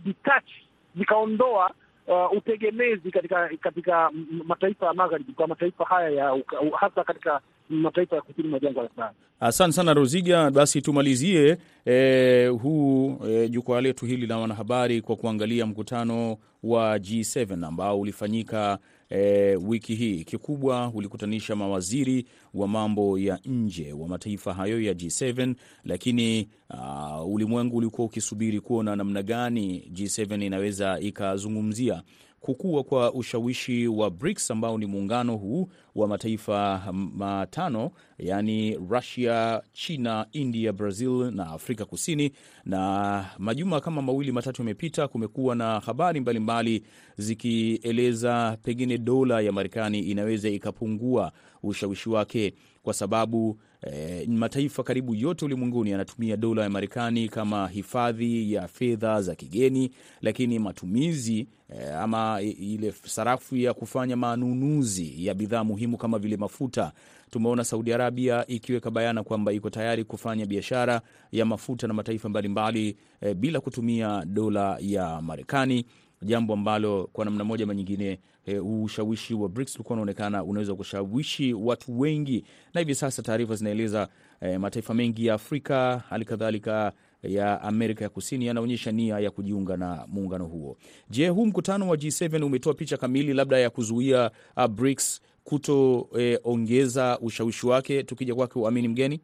detach 0.05 0.49
zikaondoa 0.95 1.71
uh, 2.07 2.37
utegemezi 2.37 3.11
katika 3.11 3.49
katika 3.61 4.11
mataifa 4.45 4.85
ya 4.85 4.93
magharibi 4.93 5.33
kwa 5.33 5.47
mataifa 5.47 5.85
haya 5.85 6.09
ya 6.09 6.37
hasa 6.79 7.03
katika 7.03 7.41
mataifa 7.69 8.15
ya 8.15 8.21
kusini 8.21 8.47
mwa 8.47 8.59
jangwa 8.59 8.83
la 8.83 8.89
Sahara. 8.95 9.13
Asante 9.39 9.71
sana 9.73 9.93
Roziga. 9.93 10.51
Basi 10.51 10.81
tumalizie 10.81 11.57
eh, 11.85 12.51
huu 12.61 13.19
eh, 13.27 13.49
jukwaa 13.51 13.81
letu 13.81 14.05
hili 14.05 14.27
la 14.27 14.37
wanahabari 14.37 15.01
kwa 15.01 15.15
kuangalia 15.15 15.65
mkutano 15.65 16.37
wa 16.63 16.97
G7 16.97 17.65
ambao 17.65 17.99
ulifanyika 17.99 18.77
E, 19.09 19.55
wiki 19.55 19.95
hii 19.95 20.23
kikubwa 20.23 20.91
ulikutanisha 20.95 21.55
mawaziri 21.55 22.25
wa 22.53 22.67
mambo 22.67 23.19
ya 23.19 23.39
nje 23.45 23.93
wa 23.93 24.07
mataifa 24.07 24.53
hayo 24.53 24.81
ya 24.81 24.93
G7, 24.93 25.55
lakini 25.83 26.49
uh, 26.69 27.33
ulimwengu 27.33 27.77
ulikuwa 27.77 28.05
ukisubiri 28.07 28.59
kuona 28.61 28.95
namna 28.95 29.23
gani 29.23 29.89
G7 29.93 30.43
inaweza 30.45 30.99
ikazungumzia 30.99 32.03
kukua 32.39 32.83
kwa 32.83 33.13
ushawishi 33.13 33.87
wa 33.87 34.09
BRICS 34.11 34.51
ambao 34.51 34.77
ni 34.77 34.85
muungano 34.85 35.35
huu 35.37 35.69
wa 35.97 36.07
mataifa 36.07 36.83
matano, 36.93 37.91
yaani 38.17 38.75
Rusia, 38.89 39.61
China, 39.73 40.25
India, 40.31 40.73
Brazil 40.73 41.31
na 41.31 41.47
Afrika 41.49 41.85
Kusini. 41.85 42.31
Na 42.65 43.25
majuma 43.37 43.81
kama 43.81 44.01
mawili 44.01 44.31
matatu 44.31 44.61
yamepita, 44.61 45.07
kumekuwa 45.07 45.55
na 45.55 45.79
habari 45.79 46.19
mbalimbali 46.19 46.83
zikieleza 47.17 48.57
pengine 48.63 48.97
dola 48.97 49.41
ya 49.41 49.51
Marekani 49.51 49.99
inaweza 49.99 50.49
ikapungua 50.49 51.31
ushawishi 51.63 52.09
wake 52.09 52.53
kwa 52.83 52.93
sababu 52.93 53.59
eh, 53.81 54.27
mataifa 54.29 54.83
karibu 54.83 55.15
yote 55.15 55.45
ulimwenguni 55.45 55.89
yanatumia 55.91 56.37
dola 56.37 56.63
ya 56.63 56.69
Marekani 56.69 57.29
kama 57.29 57.67
hifadhi 57.67 58.53
ya 58.53 58.67
fedha 58.67 59.21
za 59.21 59.35
kigeni, 59.35 59.91
lakini 60.21 60.59
matumizi 60.59 61.47
eh, 61.69 61.95
ama 61.99 62.41
ile 62.41 62.91
sarafu 62.91 63.55
ya 63.55 63.73
kufanya 63.73 64.15
manunuzi 64.15 65.25
ya 65.25 65.33
bidhaa 65.33 65.63
muhimu 65.63 65.86
kama 65.95 66.19
vile 66.19 66.37
mafuta. 66.37 66.91
Tumeona 67.29 67.63
Saudi 67.63 67.93
Arabia 67.93 68.47
ikiweka 68.47 68.91
bayana 68.91 69.23
kwamba 69.23 69.53
iko 69.53 69.69
tayari 69.69 70.03
kufanya 70.03 70.45
biashara 70.45 71.01
ya 71.31 71.45
mafuta 71.45 71.87
na 71.87 71.93
mataifa 71.93 72.29
mbalimbali 72.29 72.97
e, 73.21 73.33
bila 73.33 73.59
kutumia 73.59 74.25
dola 74.25 74.77
ya 74.81 75.21
Marekani, 75.21 75.85
jambo 76.21 76.53
ambalo 76.53 77.09
kwa 77.13 77.25
namna 77.25 77.43
moja 77.43 77.63
ama 77.63 77.75
nyingine 77.75 78.19
e, 78.45 78.59
ushawishi 78.59 79.33
wa 79.33 79.49
BRICS 79.49 79.75
ulikuwa 79.75 79.93
unaonekana 79.93 80.43
unaweza 80.43 80.75
kushawishi 80.75 81.53
watu 81.53 81.99
wengi, 81.99 82.43
na 82.73 82.81
hivi 82.81 82.95
sasa 82.95 83.21
taarifa 83.23 83.55
zinaeleza 83.55 84.07
e, 84.41 84.57
mataifa 84.57 84.93
mengi 84.93 85.25
ya 85.25 85.33
Afrika 85.33 86.03
hali 86.09 86.25
kadhalika 86.25 86.93
ya 87.23 87.61
Amerika 87.61 88.03
ya 88.03 88.09
Kusini 88.09 88.45
yanaonyesha 88.45 88.91
nia 88.91 89.19
ya 89.19 89.31
kujiunga 89.31 89.77
na 89.77 90.05
muungano 90.07 90.45
huo. 90.45 90.77
Je, 91.09 91.27
huu 91.29 91.45
mkutano 91.45 91.89
wa 91.89 91.95
G7 91.97 92.43
umetoa 92.43 92.73
picha 92.73 92.97
kamili 92.97 93.33
labda 93.33 93.59
ya 93.59 93.69
kuzuia 93.69 94.31
uh, 94.57 94.65
BRICS 94.67 95.21
kutoongeza 95.47 97.17
e, 97.21 97.25
ushawishi 97.25 97.67
wake? 97.67 98.03
Tukija 98.03 98.35
kwake 98.35 98.59
Uamini 98.59 98.87
Mgeni. 98.87 99.21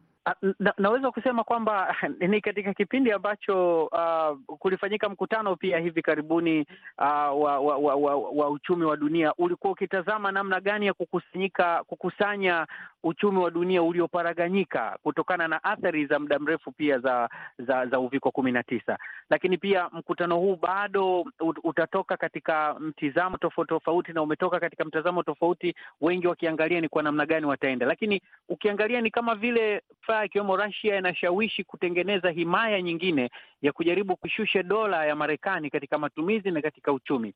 Na, 0.58 0.74
naweza 0.78 1.10
kusema 1.10 1.44
kwamba 1.44 1.96
ni 2.28 2.40
katika 2.40 2.74
kipindi 2.74 3.12
ambacho 3.12 3.84
uh, 3.84 4.56
kulifanyika 4.58 5.08
mkutano 5.08 5.56
pia 5.56 5.78
hivi 5.78 6.02
karibuni 6.02 6.60
uh, 6.98 7.04
wa, 7.42 7.58
wa, 7.60 7.76
wa, 7.76 7.94
wa, 7.94 8.16
wa 8.16 8.50
uchumi 8.50 8.84
wa 8.84 8.96
dunia 8.96 9.34
ulikuwa 9.38 9.72
ukitazama 9.72 10.32
namna 10.32 10.60
gani 10.60 10.86
ya 10.86 10.94
kukusanyika 10.94 11.84
kukusanya 11.86 12.66
uchumi 13.04 13.38
wa 13.38 13.50
dunia 13.50 13.82
ulioparaganyika 13.82 14.98
kutokana 15.02 15.48
na 15.48 15.64
athari 15.64 16.06
za 16.06 16.18
muda 16.18 16.38
mrefu 16.38 16.72
pia 16.72 16.98
za 16.98 17.28
za, 17.58 17.86
za 17.86 17.98
uviko 18.00 18.30
kumi 18.30 18.52
na 18.52 18.62
tisa. 18.62 18.98
Lakini 19.30 19.58
pia 19.58 19.88
mkutano 19.92 20.36
huu 20.36 20.56
bado 20.56 21.24
utatoka 21.64 22.16
katika 22.16 22.74
mtizamo 22.80 23.36
tofauti 23.36 23.68
tofauti 23.68 24.12
na 24.12 24.22
umetoka 24.22 24.60
katika 24.60 24.84
mtazamo 24.84 25.22
tofauti, 25.22 25.74
wengi 26.00 26.26
wakiangalia 26.26 26.80
ni 26.80 26.88
kwa 26.88 27.02
namna 27.02 27.26
gani 27.26 27.46
wataenda, 27.46 27.86
lakini 27.86 28.20
ukiangalia 28.48 29.00
ni 29.00 29.10
kama 29.10 29.34
vile 29.34 29.82
ikiwemo 30.24 30.56
Russia 30.56 30.98
inashawishi 30.98 31.64
kutengeneza 31.64 32.30
himaya 32.30 32.82
nyingine 32.82 33.30
ya 33.62 33.72
kujaribu 33.72 34.16
kushusha 34.16 34.62
dola 34.62 35.06
ya 35.06 35.16
Marekani 35.16 35.70
katika 35.70 35.98
matumizi 35.98 36.50
na 36.50 36.62
katika 36.62 36.92
uchumi. 36.92 37.34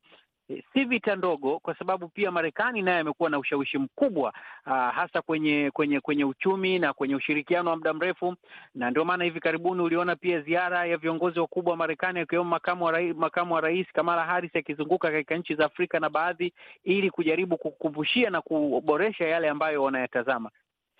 Si 0.73 0.85
vita 0.85 1.17
ndogo, 1.17 1.59
kwa 1.59 1.75
sababu 1.75 2.09
pia 2.09 2.31
Marekani 2.31 2.83
naye 2.83 2.99
amekuwa 2.99 3.31
na 3.31 3.39
ushawishi 3.39 3.79
mkubwa 3.79 4.33
uh, 4.67 4.73
hasa 4.73 5.23
kwenye 5.23 5.71
kwenye 5.75 6.01
kwenye 6.01 6.25
uchumi 6.25 6.79
na 6.79 6.93
kwenye 6.93 7.15
ushirikiano 7.17 7.71
wa 7.71 7.77
muda 7.77 7.93
mrefu, 7.95 8.35
na 8.75 8.91
ndio 8.91 9.05
maana 9.05 9.25
hivi 9.25 9.41
karibuni 9.41 9.83
uliona 9.83 10.17
pia 10.17 10.41
ziara 10.41 10.87
ya 10.87 10.97
viongozi 10.97 11.41
wakubwa 11.41 11.71
wa 11.71 11.77
Marekani 11.77 12.21
akiwemo 12.21 12.49
makamu 12.51 12.85
wa 12.85 12.93
rais, 12.93 13.17
makamu 13.17 13.55
wa 13.55 13.61
rais 13.61 13.87
Kamala 13.93 14.25
Harris 14.25 14.57
akizunguka 14.57 15.11
katika 15.11 15.37
nchi 15.37 15.55
za 15.55 15.65
Afrika 15.65 16.01
na 16.01 16.11
baadhi, 16.11 16.53
ili 16.85 17.11
kujaribu 17.11 17.57
kukumbushia 17.57 18.31
na 18.31 18.41
kuboresha 18.41 19.25
yale 19.29 19.49
ambayo 19.49 19.83
wanayatazama. 19.83 20.51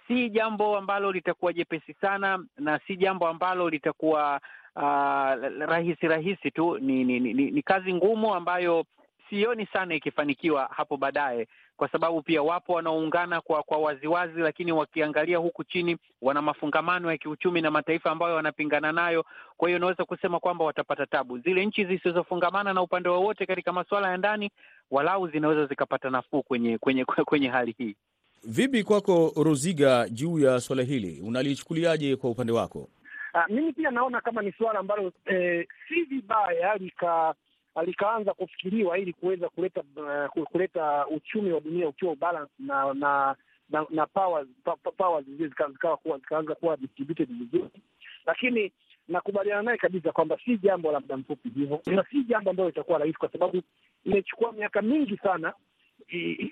Si 0.09 0.31
jambo 0.31 0.77
ambalo 0.79 1.13
litakuwa 1.13 1.53
jepesi 1.53 1.95
sana 2.01 2.45
na 2.59 2.81
si 2.87 2.97
jambo 2.97 3.29
ambalo 3.29 3.71
litakuwa 3.71 4.41
uh, 4.77 4.83
rahisi 5.69 6.09
rahisi 6.09 6.51
tu. 6.51 6.79
Ni, 6.79 7.05
ni, 7.05 7.21
ni, 7.21 7.35
ni 7.35 7.63
kazi 7.63 7.95
ngumu 7.95 8.35
ambayo 8.35 8.85
sioni 9.31 9.67
sana 9.67 9.95
ikifanikiwa 9.95 10.69
hapo 10.77 10.97
baadaye, 10.97 11.49
kwa 11.77 11.89
sababu 11.89 12.23
pia 12.23 12.43
wapo 12.43 12.73
wanaoungana 12.73 13.41
kwa 13.41 13.63
kwa 13.63 13.79
waziwazi, 13.79 14.41
lakini 14.41 14.73
wakiangalia 14.73 15.39
huku 15.39 15.65
chini 15.65 15.97
wana 16.23 16.43
mafungamano 16.43 17.11
ya 17.11 17.19
kiuchumi 17.19 17.61
na 17.61 17.71
mataifa 17.71 18.11
ambayo 18.11 18.35
wanapingana 18.35 18.93
nayo. 18.93 19.25
Kwa 19.57 19.69
hiyo 19.69 19.77
unaweza 19.79 20.05
kusema 20.05 20.41
kwamba 20.41 20.65
watapata 20.65 21.07
tabu. 21.07 21.39
Zile 21.39 21.67
nchi 21.67 21.85
zisizofungamana 21.85 22.73
na 22.75 22.83
upande 22.83 23.09
wowote 23.09 23.47
katika 23.47 23.73
masuala 23.73 24.11
ya 24.11 24.17
ndani, 24.17 24.51
walau 24.91 25.29
zinaweza 25.29 25.67
zikapata 25.67 26.11
nafuu 26.11 26.43
kwenye 26.43 26.79
kwenye 26.79 27.05
kwenye 27.31 27.49
hali 27.49 27.75
hii. 27.79 27.97
Vipi 28.45 28.85
kwako 28.85 29.33
Roziga, 29.37 30.09
juu 30.09 30.39
ya 30.39 30.61
swala 30.61 30.83
hili 30.83 31.21
unalichukuliaje 31.21 32.17
kwa 32.17 32.31
upande 32.31 32.53
wako? 32.53 32.89
Uh, 33.35 33.55
mimi 33.55 33.73
pia 33.73 33.91
naona 33.91 34.21
kama 34.21 34.43
ni 34.43 34.53
suala 34.53 34.79
ambalo 34.79 35.13
eh, 35.27 35.67
si 35.89 36.03
vibaya 36.03 36.77
lika 36.77 37.35
likaanza 37.83 38.35
kufikiriwa 38.35 38.99
ili 38.99 39.13
kuweza 39.13 39.49
kuleta 39.49 39.83
uh, 40.37 40.45
kuleta 40.45 41.07
uchumi 41.07 41.53
wa 41.53 41.61
dunia 41.61 41.89
ukiwa 41.89 42.13
ubalance 42.13 42.53
na 42.59 42.95
na 42.95 43.37
na, 43.71 43.87
na 43.91 44.07
powers 44.07 44.49
pa, 44.65 44.77
powers 44.77 45.27
zikawa 45.73 45.97
kuwa 45.97 46.19
zikaanza 46.19 46.55
kuwa 46.55 46.77
distributed 46.77 47.29
vizuri, 47.29 47.71
lakini 48.27 48.73
nakubaliana 49.09 49.63
naye 49.63 49.79
kabisa 49.79 50.13
kwamba 50.13 50.39
si 50.45 50.59
jambo 50.59 50.93
la 50.93 51.01
muda 51.01 51.17
mfupi 51.17 51.49
hivyo, 51.49 51.81
na 51.87 52.05
si 52.11 52.25
jambo 52.25 52.51
ambalo 52.51 52.69
litakuwa 52.69 52.99
rahisi, 52.99 53.19
kwa 53.19 53.33
sababu 53.33 53.63
imechukua 54.05 54.53
miaka 54.53 54.83
mingi 54.83 55.17
sana 55.17 55.53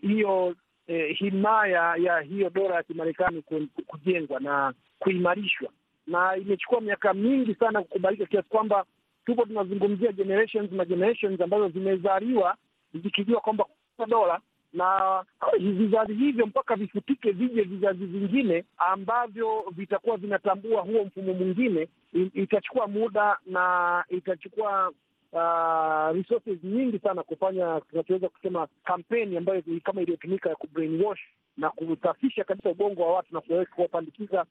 hiyo 0.00 0.54
eh, 0.86 1.16
himaya 1.18 1.96
ya 1.96 2.20
hiyo 2.20 2.50
dola 2.50 2.74
ya 2.74 2.82
Kimarekani 2.82 3.42
kujengwa 3.86 4.40
na 4.40 4.74
kuimarishwa, 4.98 5.68
na 6.06 6.36
imechukua 6.36 6.80
miaka 6.80 7.14
mingi 7.14 7.54
sana 7.54 7.82
kukubalika 7.82 8.26
kiasi 8.26 8.48
kwamba 8.48 8.84
tupo 9.26 9.44
tunazungumzia 9.44 10.12
generations 10.12 10.72
na 10.72 10.84
generations 10.84 11.40
ambazo 11.40 11.68
zimezaliwa 11.68 12.56
zikijua 12.94 13.40
kwamba 13.40 13.64
dola 14.08 14.40
na 14.72 15.24
vizazi 15.58 16.14
hivyo 16.14 16.46
mpaka 16.46 16.76
vifutike, 16.76 17.30
vije 17.32 17.62
vizazi 17.62 18.06
vingine 18.06 18.64
ambavyo 18.78 19.64
vitakuwa 19.76 20.16
vinatambua 20.16 20.82
huo 20.82 21.04
mfumo 21.04 21.34
mwingine. 21.34 21.88
Itachukua 22.34 22.86
muda 22.86 23.38
na 23.46 24.04
itachukua 24.08 24.92
uh, 25.32 26.16
resources 26.16 26.64
nyingi 26.64 26.98
sana 26.98 27.22
kufanya 27.22 27.80
tunachoweza 27.90 28.28
kusema 28.28 28.68
kampeni 28.84 29.36
ambayo 29.36 29.62
kama 29.84 30.02
iliyotumika 30.02 30.48
ya 30.50 30.56
kubrainwash 30.56 31.20
na 31.56 31.70
kusafisha 31.70 32.44
kabisa 32.44 32.70
ubongo 32.70 33.02
wa 33.02 33.12
watu 33.14 33.34
na 33.34 33.64
kuwapandikiza 33.64 34.44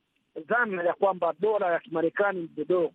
dhana 0.47 0.83
ya 0.83 0.93
kwamba 0.93 1.33
dola 1.39 1.71
ya 1.71 1.79
Kimarekani 1.79 2.49
ndio 2.57 2.91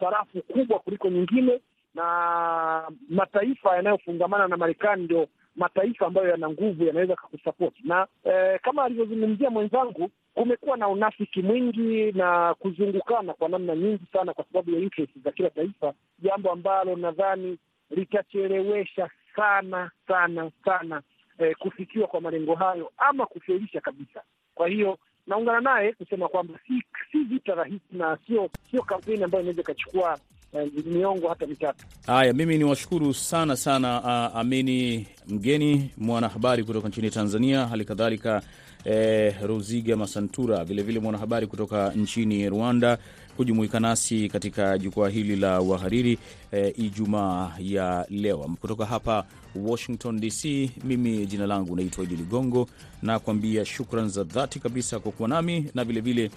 sarafu 0.00 0.42
kubwa 0.42 0.78
kuliko 0.78 1.08
nyingine, 1.08 1.60
na 1.94 2.90
mataifa 3.08 3.76
yanayofungamana 3.76 4.48
na 4.48 4.56
Marekani 4.56 5.04
ndio 5.04 5.26
mataifa 5.56 6.06
ambayo 6.06 6.28
yana 6.28 6.50
nguvu 6.50 6.84
yanaweza 6.84 7.16
kukusapoti. 7.16 7.82
Na 7.84 8.06
eh, 8.24 8.60
kama 8.62 8.84
alivyozungumzia 8.84 9.50
mwenzangu, 9.50 10.10
kumekuwa 10.34 10.76
na 10.76 10.88
unafiki 10.88 11.42
mwingi 11.42 12.12
na 12.12 12.54
kuzungukana 12.54 13.34
kwa 13.34 13.48
namna 13.48 13.76
nyingi 13.76 14.04
sana 14.12 14.34
kwa 14.34 14.44
sababu 14.44 14.70
ya 14.70 14.80
interest 14.80 15.12
za 15.24 15.30
kila 15.32 15.50
taifa, 15.50 15.94
jambo 16.18 16.50
ambalo 16.52 16.96
nadhani 16.96 17.58
litachelewesha 17.90 19.10
sana 19.36 19.90
sana 20.08 20.50
sana 20.64 21.02
eh, 21.38 21.56
kufikiwa 21.58 22.06
kwa 22.06 22.20
malengo 22.20 22.54
hayo 22.54 22.92
ama 22.98 23.26
kufelisha 23.26 23.80
kabisa. 23.80 24.22
Kwa 24.54 24.68
hiyo 24.68 24.98
naungana 25.30 25.60
naye 25.60 25.92
kusema 25.92 26.28
kwamba 26.28 26.54
si 26.68 26.82
si 27.12 27.18
vita 27.24 27.54
rahisi 27.54 27.80
na 27.92 28.18
sio 28.26 28.50
sio 28.70 28.82
kampeni 28.82 29.22
ambayo 29.24 29.42
inaweza 29.42 29.60
ikachukua 29.62 30.18
eh, 30.52 30.70
miongo 30.86 31.28
hata 31.28 31.46
mitatu. 31.46 31.86
Haya, 32.06 32.32
mimi 32.32 32.58
ni 32.58 32.64
washukuru 32.64 33.14
sana 33.14 33.56
sana 33.56 34.00
uh, 34.00 34.38
Amini 34.38 35.06
Mgeni, 35.28 35.90
mwanahabari 35.98 36.64
kutoka 36.64 36.88
nchini 36.88 37.10
Tanzania, 37.10 37.66
hali 37.66 37.84
kadhalika 37.84 38.42
eh, 38.84 39.34
Ruziga 39.42 39.96
Masantura, 39.96 40.64
vilevile 40.64 41.00
mwanahabari 41.00 41.46
kutoka 41.46 41.90
nchini 41.96 42.48
Rwanda 42.48 42.98
kujumuika 43.36 43.80
nasi 43.80 44.28
katika 44.28 44.78
jukwaa 44.78 45.08
hili 45.08 45.36
la 45.36 45.60
wahariri 45.60 46.18
eh, 46.52 46.74
Ijumaa 46.78 47.52
ya 47.58 48.06
leo 48.10 48.38
kutoka 48.60 48.86
hapa 48.86 49.24
Washington 49.54 50.20
DC. 50.20 50.70
Mimi 50.84 51.26
jina 51.26 51.46
langu 51.46 51.76
naitwa 51.76 52.04
Idi 52.04 52.16
Ligongo 52.16 52.68
nakuambia 53.02 53.64
shukran 53.64 54.08
za 54.08 54.24
dhati 54.24 54.60
kabisa 54.60 55.00
kwa 55.00 55.12
kuwa 55.12 55.28
nami, 55.28 55.70
na 55.74 55.84
vilevile 55.84 56.30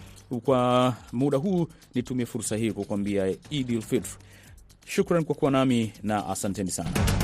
kwa 0.43 0.93
muda 1.11 1.37
huu 1.37 1.67
nitumie 1.95 2.25
fursa 2.25 2.55
hii 2.57 2.71
kwa 2.71 2.83
kuambia 2.85 3.35
Idil 3.49 3.81
Fitr. 3.81 4.09
Shukran 4.85 5.23
kwa 5.23 5.35
kuwa 5.35 5.51
nami 5.51 5.93
na 6.03 6.27
asanteni 6.27 6.71
sana. 6.71 7.22